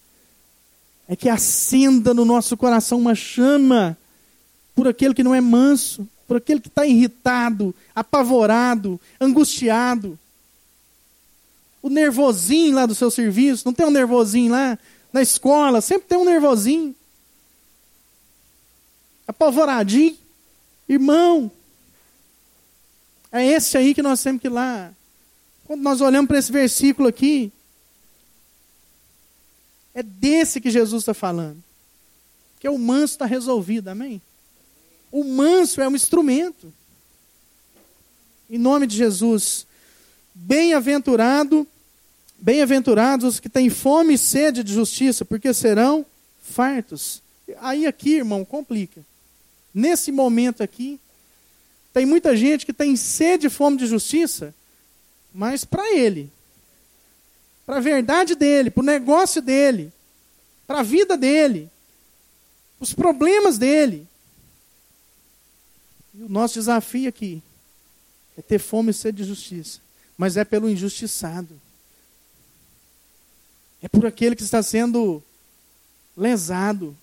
é 1.08 1.16
que 1.16 1.28
acenda 1.28 2.14
no 2.14 2.24
nosso 2.24 2.56
coração 2.56 3.00
uma 3.00 3.16
chama 3.16 3.98
por 4.76 4.88
aquele 4.88 5.14
que 5.14 5.24
não 5.24 5.36
é 5.36 5.42
manso, 5.42 6.08
por 6.32 6.38
aquele 6.38 6.62
que 6.62 6.70
está 6.70 6.86
irritado, 6.86 7.76
apavorado, 7.94 8.98
angustiado. 9.20 10.18
O 11.82 11.90
nervosinho 11.90 12.74
lá 12.74 12.86
do 12.86 12.96
seu 12.96 13.12
serviço, 13.12 13.64
não 13.66 13.74
tem 13.74 13.86
um 13.86 13.92
nervosinho 13.92 14.50
lá 14.50 14.80
na 15.12 15.22
escola, 15.22 15.82
sempre 15.82 16.08
tem 16.08 16.18
um 16.18 16.24
nervosinho. 16.24 16.96
Apavoradinho. 19.28 20.18
Irmão, 20.88 21.52
é 23.30 23.46
esse 23.46 23.78
aí 23.78 23.94
que 23.94 24.02
nós 24.02 24.24
temos 24.24 24.40
que 24.40 24.48
ir 24.48 24.52
lá. 24.52 24.94
Quando 25.66 25.82
nós 25.82 26.00
olhamos 26.00 26.30
para 26.30 26.40
esse 26.40 26.50
versículo 26.50 27.10
aqui, 27.10 27.52
é 29.94 30.02
desse 30.02 30.62
que 30.62 30.72
Jesus 30.72 31.02
está 31.02 31.14
falando. 31.14 31.62
Que 32.58 32.70
o 32.70 32.78
manso 32.78 33.16
está 33.16 33.26
resolvido, 33.26 33.90
amém? 33.90 34.22
O 35.12 35.24
manso 35.24 35.82
é 35.82 35.88
um 35.88 35.96
instrumento. 35.96 36.74
Em 38.50 38.58
nome 38.58 38.88
de 38.88 38.96
Jesus, 38.96 39.66
bem-aventurado 40.34 41.68
Bem-aventurados 42.44 43.36
os 43.36 43.40
que 43.40 43.48
têm 43.48 43.70
fome 43.70 44.16
e 44.16 44.18
sede 44.18 44.64
de 44.64 44.74
justiça, 44.74 45.24
porque 45.24 45.54
serão 45.54 46.04
fartos. 46.42 47.22
Aí 47.60 47.86
aqui, 47.86 48.16
irmão, 48.16 48.44
complica. 48.44 49.00
Nesse 49.72 50.12
momento 50.12 50.64
aqui, 50.64 51.00
tem 51.94 52.04
muita 52.04 52.36
gente 52.36 52.66
que 52.66 52.74
tem 52.74 52.96
sede 52.96 53.46
e 53.46 53.50
fome 53.50 53.78
de 53.78 53.86
justiça, 53.86 54.56
mas 55.32 55.64
para 55.64 55.96
ele, 55.96 56.32
para 57.64 57.78
a 57.78 57.80
verdade 57.80 58.34
dele, 58.34 58.72
para 58.72 58.82
o 58.82 58.86
negócio 58.86 59.40
dele, 59.40 59.94
para 60.66 60.80
a 60.80 60.84
vida 60.84 61.16
dele, 61.16 61.70
os 62.80 62.92
problemas 62.92 63.60
dele. 63.60 64.08
O 66.22 66.30
nosso 66.30 66.54
desafio 66.54 67.10
aqui 67.10 67.42
é 68.38 68.42
ter 68.42 68.60
fome 68.60 68.92
e 68.92 68.94
sede 68.94 69.24
de 69.24 69.28
justiça, 69.28 69.80
mas 70.18 70.38
é 70.38 70.46
pelo 70.46 70.70
injustiçado. 70.70 71.60
É 73.82 73.90
por 73.90 74.06
aquele 74.06 74.36
que 74.36 74.44
está 74.44 74.62
sendo 74.62 75.24
lesado. 76.16 76.96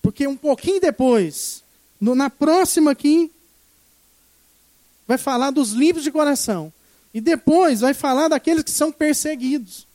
Porque 0.00 0.26
um 0.26 0.36
pouquinho 0.36 0.80
depois, 0.80 1.64
no, 2.00 2.14
na 2.14 2.30
próxima 2.30 2.92
aqui, 2.92 3.32
vai 5.06 5.18
falar 5.18 5.50
dos 5.50 5.70
limpos 5.70 6.04
de 6.04 6.12
coração. 6.12 6.72
E 7.12 7.20
depois 7.20 7.80
vai 7.80 7.94
falar 7.94 8.28
daqueles 8.28 8.62
que 8.62 8.70
são 8.70 8.92
perseguidos. 8.92 9.86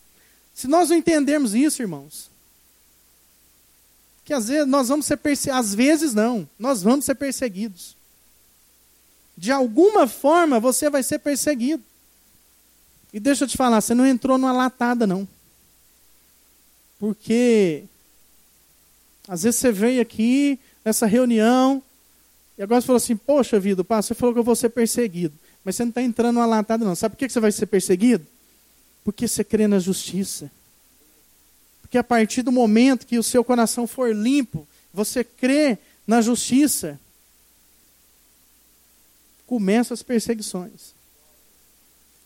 Se 0.54 0.68
nós 0.68 0.90
não 0.90 0.98
entendermos 0.98 1.54
isso, 1.54 1.82
irmãos, 1.82 2.29
que 4.30 4.34
às 4.36 4.48
vezes 4.48 4.68
nós 4.68 4.90
vamos 4.90 5.08
ser 5.08 5.18
perseguidos, 5.18 5.60
às 5.60 5.74
vezes 5.74 6.14
não, 6.14 6.48
nós 6.60 6.84
vamos 6.84 7.04
ser 7.04 7.16
perseguidos. 7.16 7.96
De 9.36 9.52
alguma 9.52 10.06
forma 10.06 10.60
você 10.60 10.88
vai 10.88 11.02
ser 11.02 11.18
perseguido. 11.18 11.84
E 13.12 13.20
deixa 13.20 13.46
eu 13.46 13.48
te 13.48 13.58
falar, 13.58 13.82
você 13.82 13.96
não 13.96 14.06
entrou 14.06 14.38
numa 14.38 14.52
latada, 14.52 15.08
não. 15.08 15.28
Porque 17.00 17.86
às 19.28 19.42
vezes 19.42 19.60
você 19.60 19.72
veio 19.72 20.00
aqui 20.00 20.60
nessa 20.86 21.08
reunião 21.08 21.82
e 22.56 22.62
agora 22.62 22.80
você 22.82 22.86
falou 22.86 22.98
assim: 22.98 23.16
Poxa 23.16 23.60
vida, 23.60 23.84
pastor, 23.84 24.16
você 24.16 24.20
falou 24.20 24.36
que 24.36 24.40
eu 24.42 24.44
vou 24.44 24.56
ser 24.56 24.70
perseguido. 24.70 25.34
Mas 25.66 25.76
você 25.76 25.86
não 25.86 25.90
está 25.90 26.04
entrando 26.04 26.36
numa 26.36 26.46
latada, 26.46 26.86
não. 26.86 26.94
Sabe 26.94 27.16
por 27.16 27.18
que 27.18 27.30
você 27.30 27.40
vai 27.40 27.52
ser 27.52 27.66
perseguido? 27.66 28.28
Porque 29.04 29.28
você 29.28 29.44
crê 29.44 29.68
na 29.68 29.80
justiça. 29.80 30.52
Porque 31.90 31.98
a 31.98 32.04
partir 32.04 32.44
do 32.44 32.52
momento 32.52 33.08
que 33.08 33.18
o 33.18 33.24
seu 33.24 33.44
coração 33.44 33.88
for 33.88 34.16
limpo, 34.16 34.68
você 34.94 35.24
crê 35.24 35.76
na 36.06 36.22
justiça, 36.22 37.00
começam 39.48 39.96
as 39.96 40.04
perseguições. 40.04 40.94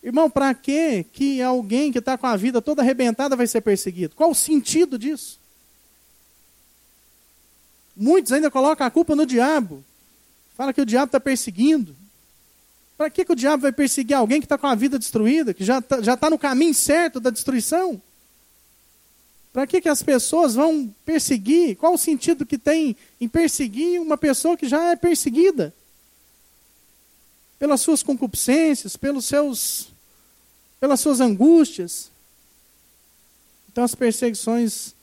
Irmão, 0.03 0.29
para 0.29 0.53
que 0.53 1.05
que 1.13 1.41
alguém 1.41 1.93
que 1.93 1.99
está 1.99 2.17
com 2.17 2.27
a 2.27 2.35
vida 2.35 2.61
toda 2.61 2.81
arrebentada 2.81 3.37
vai 3.37 3.47
ser 3.47 3.61
perseguido? 3.61 4.17
Qual 4.17 4.31
o 4.31 4.35
sentido 4.35 4.99
disso? 4.99 5.39
Muitos 7.95 8.33
ainda 8.33 8.51
colocam 8.51 8.85
a 8.85 8.91
culpa 8.91 9.15
no 9.15 9.25
diabo. 9.25 9.81
Fala 10.57 10.73
que 10.73 10.81
o 10.81 10.85
diabo 10.85 11.05
está 11.05 11.21
perseguindo. 11.21 11.95
Para 12.97 13.09
que, 13.09 13.23
que 13.23 13.31
o 13.31 13.35
diabo 13.35 13.61
vai 13.61 13.71
perseguir 13.71 14.17
alguém 14.17 14.41
que 14.41 14.45
está 14.45 14.57
com 14.57 14.67
a 14.67 14.75
vida 14.75 14.99
destruída, 14.99 15.53
que 15.53 15.63
já 15.63 15.79
está 15.79 16.01
já 16.01 16.17
tá 16.17 16.29
no 16.29 16.37
caminho 16.37 16.73
certo 16.73 17.21
da 17.21 17.29
destruição? 17.29 18.01
Para 19.53 19.67
que, 19.67 19.79
que 19.79 19.87
as 19.87 20.01
pessoas 20.01 20.55
vão 20.55 20.93
perseguir? 21.05 21.77
Qual 21.77 21.93
o 21.93 21.97
sentido 21.97 22.43
que 22.43 22.57
tem 22.57 22.97
em 23.21 23.29
perseguir 23.29 24.01
uma 24.01 24.17
pessoa 24.17 24.57
que 24.57 24.67
já 24.67 24.89
é 24.89 24.95
perseguida? 24.95 25.71
Pelas 27.59 27.79
suas 27.79 28.01
concupiscências, 28.01 28.97
pelos 28.97 29.25
seus 29.25 29.93
pelas 30.79 30.99
suas 30.99 31.21
angústias. 31.21 32.11
Então 33.71 33.85
as 33.85 33.95
perseguições, 33.95 34.93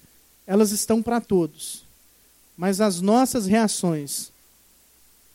elas 0.46 0.72
estão 0.72 1.00
para 1.00 1.22
todos. 1.22 1.84
Mas 2.54 2.82
as 2.82 3.00
nossas 3.00 3.46
reações, 3.46 4.30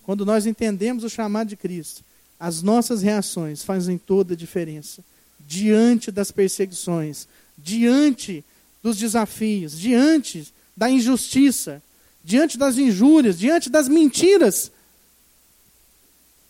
quando 0.03 0.23
nós 0.23 0.45
entendemos 0.45 1.03
o 1.03 1.09
chamado 1.09 1.47
de 1.47 1.55
Cristo, 1.55 2.03
as 2.39 2.61
nossas 2.61 3.01
reações 3.01 3.63
fazem 3.63 3.97
toda 3.97 4.35
a 4.35 4.37
diferença. 4.37 5.03
Diante 5.39 6.11
das 6.11 6.29
perseguições, 6.31 7.27
diante 7.57 8.45
dos 8.85 8.97
desafios, 8.97 9.79
diante 9.79 10.53
da 10.77 10.87
injustiça, 10.87 11.81
diante 12.23 12.55
das 12.55 12.77
injúrias, 12.77 13.39
diante 13.39 13.67
das 13.67 13.87
mentiras. 13.87 14.71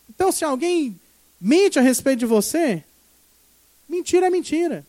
Então, 0.09 0.33
se 0.33 0.43
alguém 0.43 0.99
mente 1.39 1.79
a 1.79 1.81
respeito 1.81 2.19
de 2.19 2.25
você, 2.25 2.83
Mentira 3.87 4.27
é 4.27 4.29
mentira. 4.29 4.85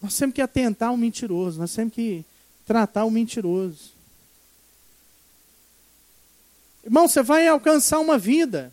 Nós 0.00 0.16
temos 0.16 0.34
que 0.34 0.42
atentar 0.42 0.90
ao 0.90 0.96
mentiroso, 0.96 1.58
nós 1.58 1.74
temos 1.74 1.94
que 1.94 2.24
tratar 2.66 3.04
o 3.04 3.10
mentiroso. 3.10 3.92
Irmão, 6.84 7.08
você 7.08 7.22
vai 7.22 7.46
alcançar 7.46 8.00
uma 8.00 8.18
vida. 8.18 8.72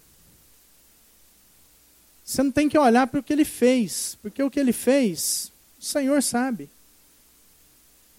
Você 2.25 2.43
não 2.43 2.51
tem 2.51 2.67
que 2.67 2.77
olhar 2.77 3.07
para 3.07 3.19
o 3.19 3.23
que 3.23 3.33
ele 3.33 3.45
fez, 3.45 4.17
porque 4.21 4.41
o 4.41 4.51
que 4.51 4.59
ele 4.59 4.73
fez, 4.73 5.51
o 5.79 5.83
Senhor 5.83 6.21
sabe. 6.21 6.69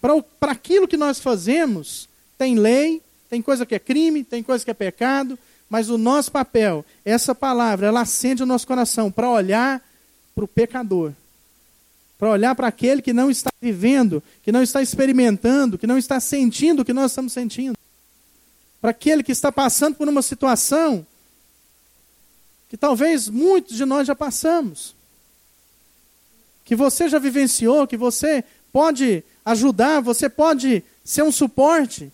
Para 0.01 0.51
aquilo 0.51 0.87
que 0.87 0.97
nós 0.97 1.19
fazemos, 1.19 2.09
tem 2.37 2.55
lei, 2.55 3.01
tem 3.29 3.41
coisa 3.41 3.65
que 3.65 3.75
é 3.75 3.79
crime, 3.79 4.23
tem 4.23 4.41
coisa 4.41 4.65
que 4.65 4.71
é 4.71 4.73
pecado, 4.73 5.37
mas 5.69 5.89
o 5.89 5.97
nosso 5.97 6.31
papel, 6.31 6.83
essa 7.05 7.33
palavra, 7.33 7.87
ela 7.87 8.01
acende 8.01 8.43
o 8.43 8.45
nosso 8.45 8.67
coração 8.67 9.11
para 9.11 9.29
olhar 9.29 9.81
para 10.35 10.43
o 10.43 10.47
pecador. 10.47 11.13
Para 12.17 12.31
olhar 12.31 12.55
para 12.55 12.67
aquele 12.67 13.01
que 13.01 13.13
não 13.13 13.31
está 13.31 13.51
vivendo, 13.61 14.21
que 14.43 14.51
não 14.51 14.61
está 14.61 14.81
experimentando, 14.81 15.77
que 15.77 15.87
não 15.87 15.97
está 15.97 16.19
sentindo 16.19 16.81
o 16.81 16.85
que 16.85 16.93
nós 16.93 17.11
estamos 17.11 17.31
sentindo. 17.31 17.77
Para 18.81 18.91
aquele 18.91 19.23
que 19.23 19.31
está 19.31 19.51
passando 19.51 19.95
por 19.95 20.09
uma 20.09 20.21
situação 20.21 21.05
que 22.67 22.75
talvez 22.77 23.29
muitos 23.29 23.77
de 23.77 23.85
nós 23.85 24.07
já 24.07 24.15
passamos. 24.15 24.95
Que 26.65 26.75
você 26.75 27.07
já 27.07 27.19
vivenciou, 27.19 27.85
que 27.87 27.97
você 27.97 28.43
pode 28.71 29.23
ajudar, 29.45 30.01
você 30.01 30.29
pode 30.29 30.83
ser 31.03 31.23
um 31.23 31.31
suporte. 31.31 32.11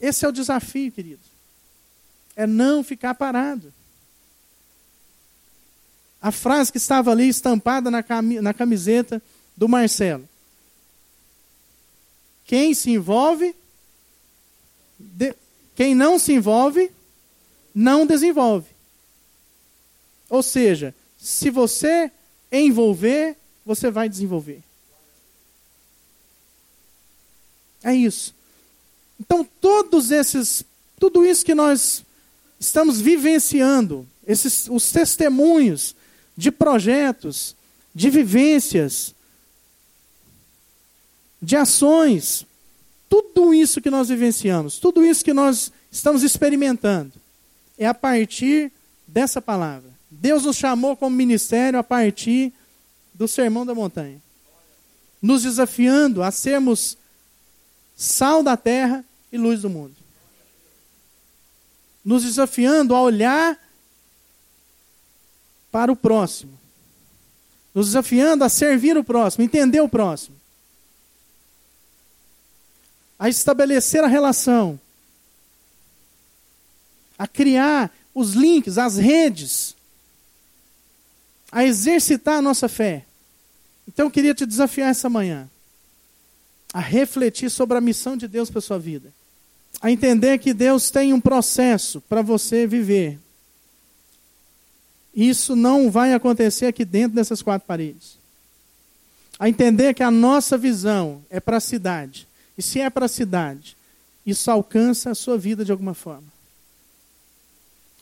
Esse 0.00 0.24
é 0.24 0.28
o 0.28 0.32
desafio, 0.32 0.92
querido. 0.92 1.20
É 2.36 2.46
não 2.46 2.84
ficar 2.84 3.14
parado. 3.14 3.72
A 6.20 6.30
frase 6.32 6.70
que 6.70 6.78
estava 6.78 7.10
ali 7.10 7.28
estampada 7.28 7.90
na, 7.90 8.54
camiseta 8.54 9.22
do 9.56 9.68
Marcelo. 9.68 10.28
Quem 12.44 12.74
se 12.74 12.90
envolve, 12.90 13.54
de, 14.98 15.34
quem 15.74 15.94
não 15.94 16.18
se 16.18 16.32
envolve, 16.32 16.90
não 17.74 18.06
desenvolve. 18.06 18.68
Ou 20.28 20.42
seja, 20.42 20.94
se 21.18 21.50
você 21.50 22.10
envolver, 22.50 23.36
você 23.64 23.90
vai 23.90 24.08
desenvolver. 24.08 24.62
É 27.82 27.94
isso. 27.94 28.34
Então, 29.20 29.46
todos 29.60 30.10
esses, 30.10 30.64
tudo 30.98 31.24
isso 31.24 31.44
que 31.44 31.54
nós 31.54 32.04
estamos 32.58 33.00
vivenciando, 33.00 34.06
esses, 34.26 34.68
os 34.68 34.90
testemunhos 34.90 35.94
de 36.36 36.50
projetos, 36.50 37.56
de 37.94 38.10
vivências, 38.10 39.14
de 41.40 41.56
ações. 41.56 42.46
Tudo 43.08 43.54
isso 43.54 43.80
que 43.80 43.90
nós 43.90 44.08
vivenciamos, 44.08 44.78
tudo 44.78 45.04
isso 45.04 45.24
que 45.24 45.32
nós 45.32 45.72
estamos 45.90 46.22
experimentando, 46.22 47.12
é 47.78 47.86
a 47.86 47.94
partir 47.94 48.70
dessa 49.06 49.40
palavra. 49.40 49.90
Deus 50.10 50.44
nos 50.44 50.56
chamou 50.56 50.96
como 50.96 51.16
ministério 51.16 51.78
a 51.78 51.82
partir 51.82 52.52
do 53.14 53.26
Sermão 53.26 53.64
da 53.64 53.74
Montanha, 53.74 54.20
nos 55.20 55.42
desafiando 55.42 56.22
a 56.22 56.30
sermos 56.30 56.96
sal 57.98 58.44
da 58.44 58.56
terra 58.56 59.04
e 59.32 59.36
luz 59.36 59.62
do 59.62 59.68
mundo. 59.68 59.96
Nos 62.04 62.22
desafiando 62.22 62.94
a 62.94 63.02
olhar 63.02 63.58
para 65.72 65.90
o 65.90 65.96
próximo. 65.96 66.56
Nos 67.74 67.86
desafiando 67.86 68.44
a 68.44 68.48
servir 68.48 68.96
o 68.96 69.02
próximo, 69.02 69.42
entender 69.42 69.80
o 69.80 69.88
próximo. 69.88 70.36
A 73.18 73.28
estabelecer 73.28 74.02
a 74.04 74.06
relação. 74.06 74.78
A 77.18 77.26
criar 77.26 77.92
os 78.14 78.34
links, 78.34 78.78
as 78.78 78.96
redes. 78.96 79.74
A 81.50 81.64
exercitar 81.64 82.38
a 82.38 82.42
nossa 82.42 82.68
fé. 82.68 83.04
Então 83.88 84.06
eu 84.06 84.10
queria 84.10 84.34
te 84.34 84.46
desafiar 84.46 84.90
essa 84.90 85.10
manhã 85.10 85.50
a 86.72 86.80
refletir 86.80 87.50
sobre 87.50 87.76
a 87.76 87.80
missão 87.80 88.16
de 88.16 88.28
Deus 88.28 88.50
para 88.50 88.60
sua 88.60 88.78
vida. 88.78 89.12
A 89.80 89.90
entender 89.90 90.38
que 90.38 90.52
Deus 90.52 90.90
tem 90.90 91.12
um 91.12 91.20
processo 91.20 92.00
para 92.02 92.22
você 92.22 92.66
viver, 92.66 93.18
isso 95.14 95.56
não 95.56 95.90
vai 95.90 96.12
acontecer 96.12 96.66
aqui 96.66 96.84
dentro 96.84 97.16
dessas 97.16 97.42
quatro 97.42 97.66
paredes. 97.66 98.18
A 99.38 99.48
entender 99.48 99.94
que 99.94 100.02
a 100.02 100.10
nossa 100.10 100.56
visão 100.56 101.22
é 101.30 101.40
para 101.40 101.56
a 101.56 101.60
cidade. 101.60 102.26
E 102.56 102.62
se 102.62 102.80
é 102.80 102.90
para 102.90 103.06
a 103.06 103.08
cidade, 103.08 103.76
isso 104.26 104.50
alcança 104.50 105.10
a 105.10 105.14
sua 105.14 105.38
vida 105.38 105.64
de 105.64 105.72
alguma 105.72 105.94
forma. 105.94 106.26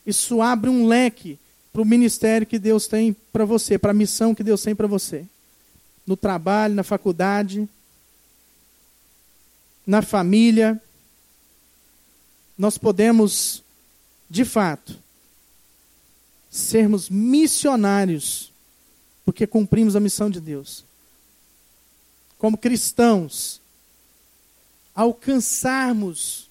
Isso 0.04 0.40
abre 0.42 0.70
um 0.70 0.86
leque 0.86 1.38
para 1.72 1.82
o 1.82 1.86
ministério 1.86 2.46
que 2.46 2.58
Deus 2.58 2.86
tem 2.86 3.14
para 3.32 3.44
você, 3.44 3.78
para 3.78 3.90
a 3.90 3.94
missão 3.94 4.34
que 4.34 4.42
Deus 4.42 4.62
tem 4.62 4.74
para 4.74 4.86
você. 4.86 5.24
No 6.06 6.16
trabalho, 6.16 6.74
na 6.74 6.82
faculdade, 6.82 7.68
na 9.86 10.02
família. 10.02 10.82
Nós 12.58 12.76
podemos, 12.76 13.62
de 14.28 14.44
fato, 14.44 14.98
sermos 16.50 17.08
missionários, 17.08 18.52
porque 19.24 19.46
cumprimos 19.46 19.94
a 19.94 20.00
missão 20.00 20.28
de 20.28 20.40
Deus. 20.40 20.84
Como 22.38 22.58
cristãos, 22.58 23.60
alcançarmos 24.94 26.48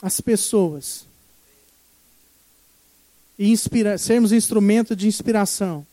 as 0.00 0.20
pessoas 0.20 1.06
e 3.38 3.50
inspira, 3.50 3.98
sermos 3.98 4.32
instrumento 4.32 4.94
de 4.94 5.06
inspiração 5.06 5.86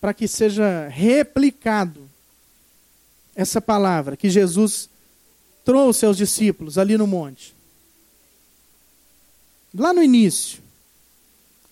para 0.00 0.12
que 0.12 0.28
seja 0.28 0.88
replicado 0.88 2.10
essa 3.34 3.60
palavra 3.60 4.16
que 4.16 4.30
Jesus 4.30 4.88
trouxe 5.64 6.04
aos 6.04 6.16
discípulos 6.16 6.78
ali 6.78 6.96
no 6.96 7.06
monte. 7.06 7.54
Lá 9.74 9.92
no 9.92 10.02
início, 10.02 10.62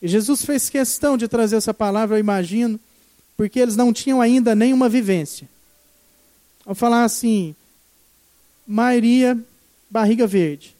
e 0.01 0.09
Jesus 0.09 0.44
fez 0.44 0.68
questão 0.68 1.16
de 1.16 1.29
trazer 1.29 1.57
essa 1.57 1.72
palavra, 1.72 2.16
eu 2.16 2.20
imagino, 2.20 2.81
porque 3.37 3.61
eles 3.61 3.77
não 3.77 3.92
tinham 3.92 4.20
ainda 4.20 4.55
nenhuma 4.55 4.88
vivência. 4.88 5.48
Ao 6.66 6.75
falar 6.75 7.05
assim, 7.05 7.55
Maria 8.66 9.38
Barriga 9.88 10.27
Verde. 10.27 10.77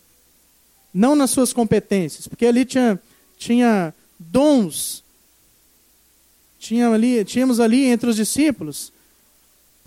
Não 0.92 1.14
nas 1.14 1.31
suas 1.31 1.53
competências, 1.53 2.27
porque 2.27 2.45
ali 2.45 2.64
tinha, 2.64 3.01
tinha 3.38 3.95
dons. 4.18 5.05
Tinha 6.59 6.88
ali, 6.90 7.25
tínhamos 7.25 7.61
ali 7.61 7.85
entre 7.85 8.11
os 8.11 8.16
discípulos 8.16 8.92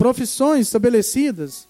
profissões 0.06 0.68
estabelecidas. 0.68 1.66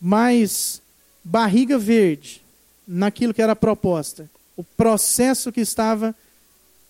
Mas 0.00 0.82
barriga 1.22 1.78
verde 1.78 2.42
naquilo 2.84 3.32
que 3.32 3.40
era 3.40 3.52
a 3.52 3.56
proposta, 3.56 4.28
o 4.56 4.64
processo 4.64 5.52
que 5.52 5.60
estava 5.60 6.12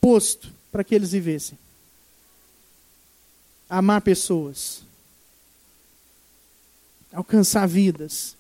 posto 0.01 0.51
para 0.73 0.83
que 0.83 0.95
eles 0.95 1.13
vivessem. 1.13 1.59
Amar 3.69 4.01
pessoas, 4.01 4.83
alcançar 7.13 7.69
vidas, 7.69 8.35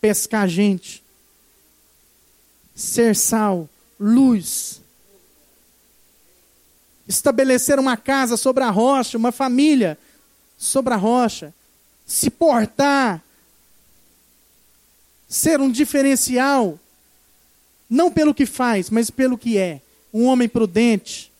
pescar 0.00 0.48
gente, 0.48 1.02
ser 2.76 3.16
sal, 3.16 3.68
luz, 3.98 4.80
estabelecer 7.06 7.78
uma 7.78 7.96
casa 7.96 8.36
sobre 8.36 8.64
a 8.64 8.70
rocha, 8.70 9.18
uma 9.18 9.32
família 9.32 9.98
sobre 10.58 10.94
a 10.94 10.96
rocha, 10.96 11.52
se 12.06 12.30
portar, 12.30 13.22
ser 15.28 15.60
um 15.60 15.70
diferencial, 15.70 16.78
não 17.88 18.10
pelo 18.10 18.34
que 18.34 18.46
faz, 18.46 18.90
mas 18.90 19.10
pelo 19.10 19.36
que 19.36 19.58
é. 19.58 19.80
Um 20.12 20.24
homem 20.24 20.48
prudente, 20.48 21.30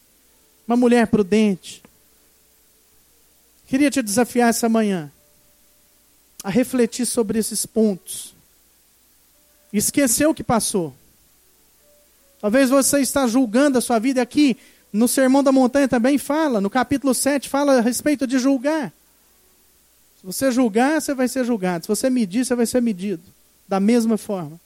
uma 0.66 0.76
mulher 0.76 1.06
prudente. 1.06 1.82
Queria 3.66 3.90
te 3.90 4.02
desafiar 4.02 4.50
essa 4.50 4.68
manhã 4.68 5.10
a 6.44 6.50
refletir 6.50 7.06
sobre 7.06 7.38
esses 7.38 7.64
pontos. 7.64 8.34
Esqueceu 9.72 10.30
o 10.30 10.34
que 10.34 10.44
passou. 10.44 10.94
Talvez 12.40 12.70
você 12.70 13.00
está 13.00 13.26
julgando 13.26 13.78
a 13.78 13.80
sua 13.80 13.98
vida 13.98 14.22
aqui 14.22 14.56
no 14.96 15.06
Sermão 15.06 15.42
da 15.42 15.52
Montanha 15.52 15.86
também 15.86 16.16
fala, 16.18 16.60
no 16.60 16.70
capítulo 16.70 17.14
7 17.14 17.48
fala 17.48 17.78
a 17.78 17.80
respeito 17.80 18.26
de 18.26 18.38
julgar. 18.38 18.92
Se 20.18 20.24
você 20.24 20.50
julgar, 20.50 21.00
você 21.00 21.14
vai 21.14 21.28
ser 21.28 21.44
julgado. 21.44 21.84
Se 21.84 21.88
você 21.88 22.08
medir, 22.08 22.44
você 22.44 22.54
vai 22.54 22.66
ser 22.66 22.80
medido. 22.80 23.22
Da 23.68 23.78
mesma 23.78 24.16
forma. 24.16 24.60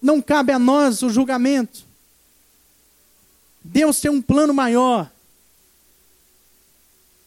Não 0.00 0.20
cabe 0.20 0.52
a 0.52 0.58
nós 0.58 1.02
o 1.02 1.10
julgamento. 1.10 1.84
Deus 3.62 4.00
tem 4.00 4.10
um 4.10 4.20
plano 4.20 4.52
maior. 4.52 5.10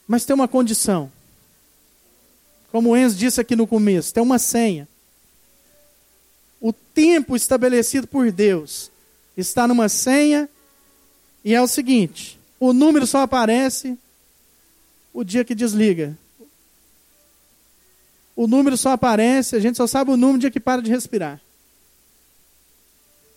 Mas 0.08 0.26
tem 0.26 0.34
uma 0.34 0.48
condição. 0.48 1.12
Como 2.72 2.90
o 2.90 2.98
Enzo 2.98 3.16
disse 3.16 3.40
aqui 3.40 3.56
no 3.56 3.66
começo, 3.66 4.14
tem 4.14 4.22
uma 4.22 4.38
senha. 4.38 4.88
O 6.60 6.74
tempo 6.74 7.36
estabelecido 7.36 8.06
por 8.06 8.32
Deus 8.32 8.92
está 9.38 9.68
numa 9.68 9.88
senha 9.88 10.50
e 11.46 11.54
é 11.54 11.62
o 11.62 11.68
seguinte: 11.68 12.40
o 12.60 12.74
número 12.74 13.06
só 13.06 13.20
aparece 13.20 13.98
o 15.14 15.24
dia 15.24 15.46
que 15.46 15.54
desliga. 15.54 16.18
O 18.36 18.48
número 18.48 18.76
só 18.76 18.90
aparece, 18.90 19.56
a 19.56 19.60
gente 19.60 19.78
só 19.78 19.88
sabe 19.88 20.12
o 20.12 20.18
número 20.18 20.34
no 20.34 20.40
dia 20.40 20.52
que 20.52 20.60
para 20.60 20.82
de 20.82 20.90
respirar. 20.90 21.40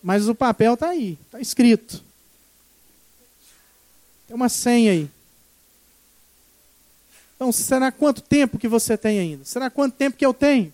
Mas 0.01 0.27
o 0.27 0.35
papel 0.35 0.73
está 0.73 0.89
aí, 0.89 1.17
está 1.25 1.39
escrito. 1.39 2.03
Tem 4.27 4.35
uma 4.35 4.49
senha 4.49 4.91
aí. 4.91 5.09
Então, 7.35 7.51
será 7.53 7.91
quanto 7.91 8.21
tempo 8.21 8.59
que 8.59 8.67
você 8.67 8.97
tem 8.97 9.19
ainda? 9.19 9.45
Será 9.45 9.69
quanto 9.69 9.95
tempo 9.95 10.17
que 10.17 10.25
eu 10.25 10.33
tenho? 10.33 10.73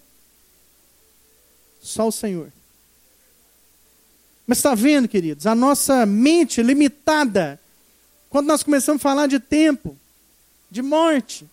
Só 1.82 2.08
o 2.08 2.12
Senhor. 2.12 2.52
Mas 4.48 4.60
está 4.60 4.76
vendo, 4.76 5.08
queridos, 5.08 5.48
a 5.48 5.56
nossa 5.56 6.06
mente 6.06 6.62
limitada, 6.62 7.60
quando 8.30 8.48
nós 8.48 8.62
começamos 8.62 9.00
a 9.00 9.04
falar 9.04 9.28
de 9.28 9.40
tempo, 9.40 9.98
de 10.70 10.82
morte, 10.82 11.50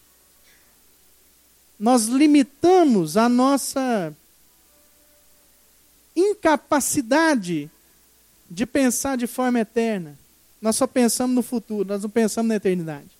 nós 1.79 2.07
limitamos 2.07 3.17
a 3.17 3.29
nossa 3.29 4.15
incapacidade 6.15 7.71
de 8.51 8.67
pensar 8.67 9.17
de 9.17 9.27
forma 9.27 9.61
eterna. 9.61 10.19
Nós 10.61 10.77
só 10.77 10.87
pensamos 10.87 11.35
no 11.35 11.43
futuro, 11.43 11.89
nós 11.89 12.03
não 12.03 12.11
pensamos 12.11 12.49
na 12.49 12.57
eternidade. 12.57 13.11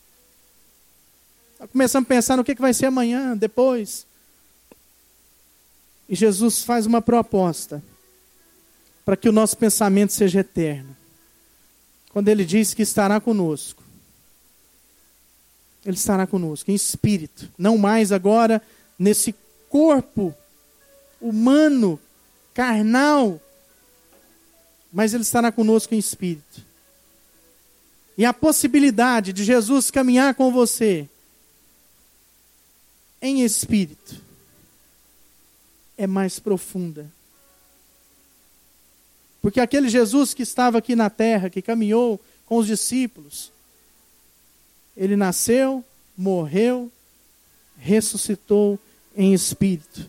Nós 1.59 1.71
começamos 1.71 2.07
a 2.07 2.09
pensar 2.09 2.37
no 2.37 2.45
que 2.45 2.55
vai 2.55 2.75
ser 2.75 2.87
amanhã, 2.87 3.37
depois. 3.37 4.07
E 6.09 6.15
Jesus 6.15 6.63
faz 6.63 6.85
uma 6.85 7.01
proposta 7.01 7.83
para 9.05 9.17
que 9.17 9.29
o 9.29 9.33
nosso 9.33 9.57
pensamento 9.57 10.13
seja 10.13 10.41
eterno. 10.41 10.97
Quando 12.11 12.29
ele 12.29 12.45
diz 12.45 12.75
que 12.75 12.83
estará 12.83 13.21
conosco, 13.21 13.83
ele 15.85 15.97
estará 15.97 16.27
conosco 16.27 16.71
em 16.71 16.75
espírito, 16.75 17.51
não 17.59 17.77
mais 17.77 18.13
agora 18.13 18.63
nesse 18.99 19.35
corpo 19.69 20.35
humano, 21.21 21.99
carnal, 22.55 23.41
mas 24.93 25.15
ele 25.15 25.23
estará 25.23 25.51
conosco 25.51 25.95
em 25.95 25.99
espírito. 25.99 26.63
E 28.17 28.25
a 28.25 28.35
possibilidade 28.35 29.33
de 29.33 29.43
Jesus 29.43 29.91
caminhar 29.91 30.35
com 30.35 30.53
você 30.53 31.09
em 33.21 33.43
espírito 33.43 34.21
é 35.97 36.07
mais 36.07 36.39
profunda 36.39 37.11
porque 39.43 39.61
aquele 39.61 39.89
Jesus 39.89 40.33
que 40.33 40.45
estava 40.45 40.79
aqui 40.79 40.95
na 40.95 41.11
terra, 41.11 41.51
que 41.51 41.61
caminhou 41.61 42.21
com 42.47 42.59
os 42.59 42.67
discípulos, 42.67 43.53
ele 44.97 45.17
nasceu, 45.17 45.85
morreu, 46.17 46.91
ressuscitou 47.77 48.79
em 49.17 49.35
espírito. 49.35 50.09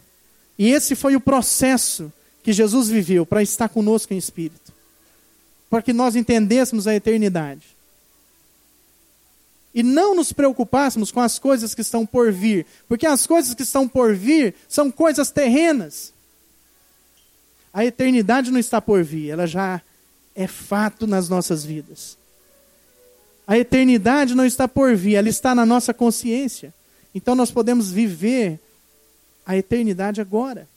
E 0.57 0.69
esse 0.69 0.95
foi 0.95 1.15
o 1.15 1.19
processo 1.19 2.13
que 2.43 2.53
Jesus 2.53 2.89
viveu 2.89 3.25
para 3.25 3.41
estar 3.41 3.69
conosco 3.69 4.13
em 4.13 4.17
espírito. 4.17 4.71
Para 5.67 5.81
que 5.81 5.91
nós 5.91 6.15
entendêssemos 6.15 6.85
a 6.85 6.93
eternidade. 6.93 7.65
E 9.73 9.81
não 9.81 10.13
nos 10.13 10.31
preocupássemos 10.31 11.11
com 11.11 11.19
as 11.19 11.39
coisas 11.39 11.73
que 11.73 11.81
estão 11.81 12.05
por 12.05 12.31
vir. 12.31 12.67
Porque 12.87 13.07
as 13.07 13.25
coisas 13.25 13.55
que 13.55 13.63
estão 13.63 13.87
por 13.87 14.15
vir 14.15 14.53
são 14.69 14.91
coisas 14.91 15.31
terrenas. 15.31 16.12
A 17.73 17.83
eternidade 17.83 18.51
não 18.51 18.59
está 18.59 18.79
por 18.79 19.03
vir, 19.03 19.29
ela 19.29 19.47
já 19.47 19.81
é 20.35 20.45
fato 20.45 21.07
nas 21.07 21.27
nossas 21.27 21.65
vidas. 21.65 22.17
A 23.47 23.57
eternidade 23.57 24.35
não 24.35 24.45
está 24.45 24.67
por 24.67 24.95
vir, 24.95 25.15
ela 25.15 25.27
está 25.27 25.55
na 25.55 25.65
nossa 25.65 25.93
consciência. 25.93 26.73
Então 27.13 27.35
nós 27.35 27.51
podemos 27.51 27.91
viver 27.91 28.59
a 29.45 29.57
eternidade 29.57 30.21
agora. 30.21 30.67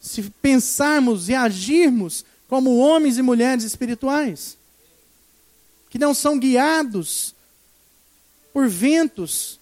Se 0.00 0.22
pensarmos 0.42 1.28
e 1.28 1.34
agirmos 1.34 2.24
como 2.46 2.76
homens 2.76 3.16
e 3.16 3.22
mulheres 3.22 3.64
espirituais, 3.64 4.56
que 5.88 5.98
não 5.98 6.12
são 6.12 6.38
guiados 6.38 7.34
por 8.52 8.68
ventos, 8.68 9.58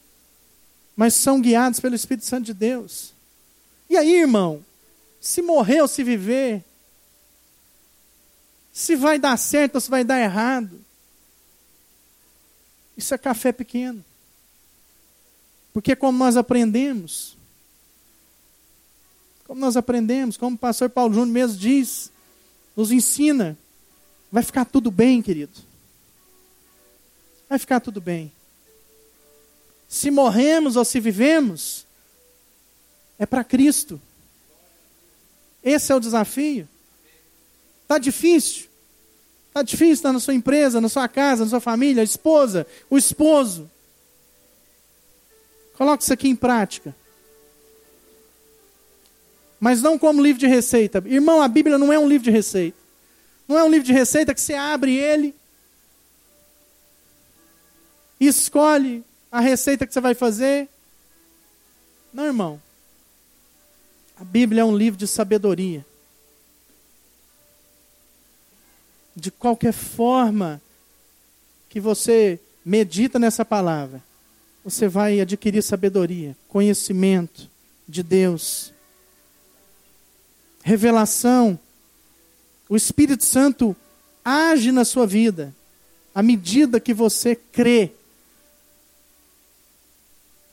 mas 0.97 1.15
são 1.15 1.41
guiados 1.41 1.79
pelo 1.79 1.95
Espírito 1.95 2.27
Santo 2.27 2.47
de 2.47 2.55
Deus. 2.55 3.13
E 3.89 3.97
aí, 3.97 4.15
irmão, 4.15 4.65
se 5.23 5.41
morrer 5.41 5.81
ou 5.81 5.87
se 5.87 6.03
viver, 6.03 6.65
se 8.73 8.97
vai 8.97 9.21
dar 9.21 9.37
certo 9.37 9.77
ou 9.77 9.81
se 9.81 9.89
vai 9.89 10.03
dar 10.03 10.19
errado. 10.21 10.85
Isso 12.97 13.15
é 13.15 13.19
café 13.19 13.53
pequeno. 13.53 14.05
Porque 15.73 15.95
como 15.95 16.19
nós 16.19 16.37
aprendemos, 16.37 17.37
como 19.47 19.61
nós 19.61 19.77
aprendemos, 19.77 20.37
como 20.37 20.57
o 20.57 20.59
pastor 20.59 20.91
Paulo 20.91 21.15
Júnior 21.15 21.33
mesmo 21.33 21.57
diz, 21.57 22.11
nos 22.77 22.91
ensina, 22.91 23.57
vai 24.31 24.43
ficar 24.43 24.65
tudo 24.65 24.91
bem, 24.91 25.23
querido. 25.23 25.57
Vai 27.49 27.61
ficar 27.61 27.79
tudo 27.79 28.01
bem. 28.01 28.33
Se 29.89 30.11
morremos 30.11 30.75
ou 30.75 30.85
se 30.85 30.99
vivemos, 30.99 31.87
é 33.21 33.25
para 33.25 33.45
Cristo. 33.45 34.01
Esse 35.63 35.93
é 35.93 35.95
o 35.95 36.01
desafio. 36.01 36.69
Está 37.83 37.99
difícil. 37.99 38.67
Está 39.49 39.63
difícil 39.63 39.93
estar 39.95 40.13
na 40.13 40.21
sua 40.21 40.35
empresa, 40.35 40.81
na 40.81 40.89
sua 40.89 41.07
casa, 41.09 41.45
na 41.45 41.51
sua 41.51 41.61
família, 41.61 42.03
a 42.03 42.05
esposa, 42.05 42.67
o 42.89 42.97
esposo. 42.97 43.71
Coloque 45.75 46.03
isso 46.03 46.13
aqui 46.13 46.29
em 46.29 46.37
prática. 46.37 46.95
Mas 49.61 49.81
não 49.81 49.99
como 49.99 50.23
livro 50.23 50.41
de 50.41 50.47
receita. 50.47 51.03
Irmão, 51.07 51.41
a 51.41 51.49
Bíblia 51.49 51.79
não 51.79 51.93
é 51.93 51.99
um 51.99 52.09
livro 52.09 52.25
de 52.25 52.31
receita. 52.31 52.77
Não 53.47 53.59
é 53.59 53.65
um 53.65 53.69
livro 53.69 53.87
de 53.87 53.93
receita 53.93 54.35
que 54.35 54.41
você 54.41 54.55
abre 54.55 54.97
ele 54.97 55.35
escolhe 58.29 59.05
a 59.31 59.41
receita 59.41 59.87
que 59.87 59.93
você 59.93 60.01
vai 60.01 60.15
fazer. 60.15 60.69
Não, 62.13 62.27
irmão. 62.27 62.61
A 64.17 64.25
Bíblia 64.25 64.63
é 64.63 64.65
um 64.65 64.77
livro 64.77 64.99
de 64.99 65.07
sabedoria. 65.07 65.85
De 69.15 69.31
qualquer 69.31 69.73
forma 69.73 70.61
que 71.69 71.81
você 71.81 72.41
medita 72.65 73.19
nessa 73.19 73.45
palavra, 73.45 74.03
você 74.65 74.89
vai 74.89 75.21
adquirir 75.21 75.63
sabedoria, 75.63 76.37
conhecimento 76.49 77.51
de 77.89 78.03
Deus, 78.03 78.73
revelação. 80.63 81.59
O 82.69 82.77
Espírito 82.77 83.25
Santo 83.25 83.77
age 84.25 84.71
na 84.71 84.85
sua 84.85 85.07
vida 85.07 85.55
à 86.15 86.23
medida 86.23 86.81
que 86.81 86.93
você 86.93 87.35
crê. 87.35 87.93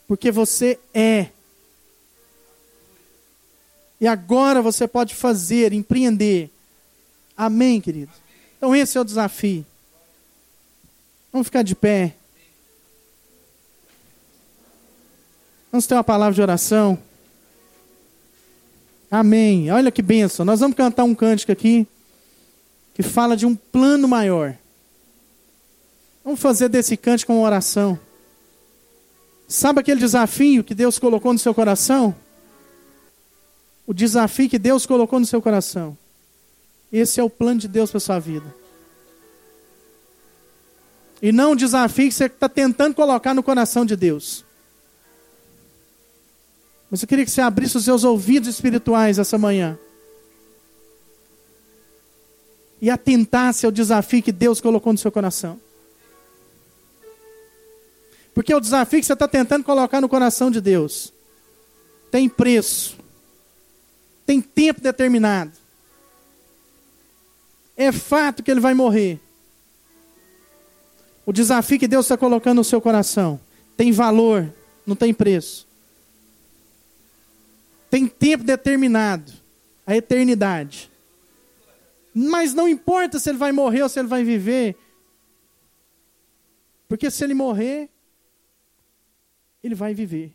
Porque 0.08 0.32
você 0.32 0.80
é. 0.94 1.30
E 4.00 4.08
agora 4.08 4.62
você 4.62 4.88
pode 4.88 5.14
fazer, 5.14 5.74
empreender. 5.74 6.50
Amém, 7.36 7.82
querido? 7.82 8.12
Então 8.58 8.76
esse 8.76 8.98
é 8.98 9.02
o 9.02 9.06
desafio. 9.06 9.66
Vamos 11.32 11.48
ficar 11.48 11.64
de 11.64 11.76
pé. 11.76 12.16
Vamos 15.72 15.86
ter 15.86 15.94
uma 15.94 16.04
palavra 16.04 16.34
de 16.34 16.42
oração. 16.42 16.98
Amém. 19.12 19.72
Olha 19.72 19.92
que 19.92 20.02
benção. 20.02 20.46
Nós 20.46 20.60
vamos 20.60 20.78
cantar 20.78 21.04
um 21.04 21.16
cântico 21.16 21.52
aqui 21.52 21.88
que 22.94 23.04
fala 23.04 23.36
de 23.36 23.46
um 23.46 23.56
plano 23.56 24.08
maior. 24.08 24.56
Vamos 26.24 26.40
fazer 26.40 26.70
desse 26.70 26.98
cântico 26.98 27.34
uma 27.34 27.42
oração. 27.42 28.00
Sabe 29.48 29.80
aquele 29.80 30.00
desafio 30.00 30.64
que 30.64 30.76
Deus 30.76 31.00
colocou 31.00 31.34
no 31.34 31.40
seu 31.40 31.54
coração? 31.54 32.16
O 33.90 33.94
desafio 33.94 34.48
que 34.48 34.60
Deus 34.60 34.86
colocou 34.86 35.20
no 35.20 35.26
seu 35.26 35.42
coração. 35.42 35.98
Esse 36.94 37.20
é 37.20 37.24
o 37.24 37.30
plano 37.30 37.60
de 37.60 37.68
Deus 37.68 37.90
para 37.90 38.00
sua 38.00 38.20
vida. 38.20 38.54
E 41.20 41.32
não 41.32 41.54
o 41.54 41.56
desafio 41.56 42.08
que 42.08 42.14
você 42.14 42.26
está 42.26 42.48
tentando 42.48 42.94
colocar 42.94 43.34
no 43.34 43.42
coração 43.42 43.84
de 43.84 43.96
Deus. 43.96 44.46
Mas 46.92 47.02
eu 47.02 47.08
queria 47.08 47.26
que 47.26 47.32
você 47.32 47.42
abrisse 47.42 47.78
os 47.78 47.86
seus 47.86 48.04
ouvidos 48.04 48.48
espirituais 48.48 49.18
essa 49.18 49.40
manhã. 49.40 49.76
E 52.80 52.92
atentasse 52.92 53.66
ao 53.66 53.72
desafio 53.72 54.22
que 54.22 54.32
Deus 54.32 54.62
colocou 54.62 54.94
no 54.94 55.00
seu 55.00 55.12
coração. 55.12 55.60
Porque 58.36 58.54
o 58.54 58.60
desafio 58.60 59.00
que 59.00 59.06
você 59.08 59.14
está 59.14 59.28
tentando 59.28 59.64
colocar 59.64 60.00
no 60.00 60.08
coração 60.08 60.52
de 60.52 60.62
Deus 60.62 61.12
tem 62.12 62.30
preço, 62.30 62.96
tem 64.30 64.40
tempo 64.40 64.80
determinado. 64.80 65.58
É 67.76 67.92
fato 67.92 68.44
que 68.44 68.52
ele 68.52 68.60
vai 68.60 68.76
morrer. 68.76 69.20
O 71.26 71.34
desafio 71.34 71.80
que 71.80 71.88
Deus 71.88 72.06
está 72.06 72.16
colocando 72.16 72.58
no 72.58 72.64
seu 72.64 72.80
coração 72.80 73.42
tem 73.76 73.92
valor, 73.92 74.54
não 74.86 74.96
tem 74.96 75.16
preço. 75.16 75.68
Tem 77.90 78.06
tempo 78.06 78.44
determinado, 78.44 79.34
a 79.84 79.98
eternidade. 79.98 80.92
Mas 82.14 82.54
não 82.54 82.70
importa 82.70 83.18
se 83.18 83.32
ele 83.32 83.38
vai 83.40 83.52
morrer 83.52 83.82
ou 83.82 83.90
se 83.90 83.98
ele 83.98 84.08
vai 84.08 84.24
viver, 84.24 84.78
porque 86.88 87.10
se 87.10 87.24
ele 87.24 87.34
morrer, 87.34 87.90
ele 89.64 89.74
vai 89.74 89.96
viver. 89.96 90.32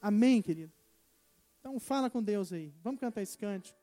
Amém, 0.00 0.40
querido? 0.40 0.73
Então 1.74 1.80
fala 1.80 2.08
com 2.08 2.22
Deus 2.22 2.52
aí. 2.52 2.72
Vamos 2.84 3.00
cantar 3.00 3.20
esse 3.20 3.36
cântico. 3.36 3.76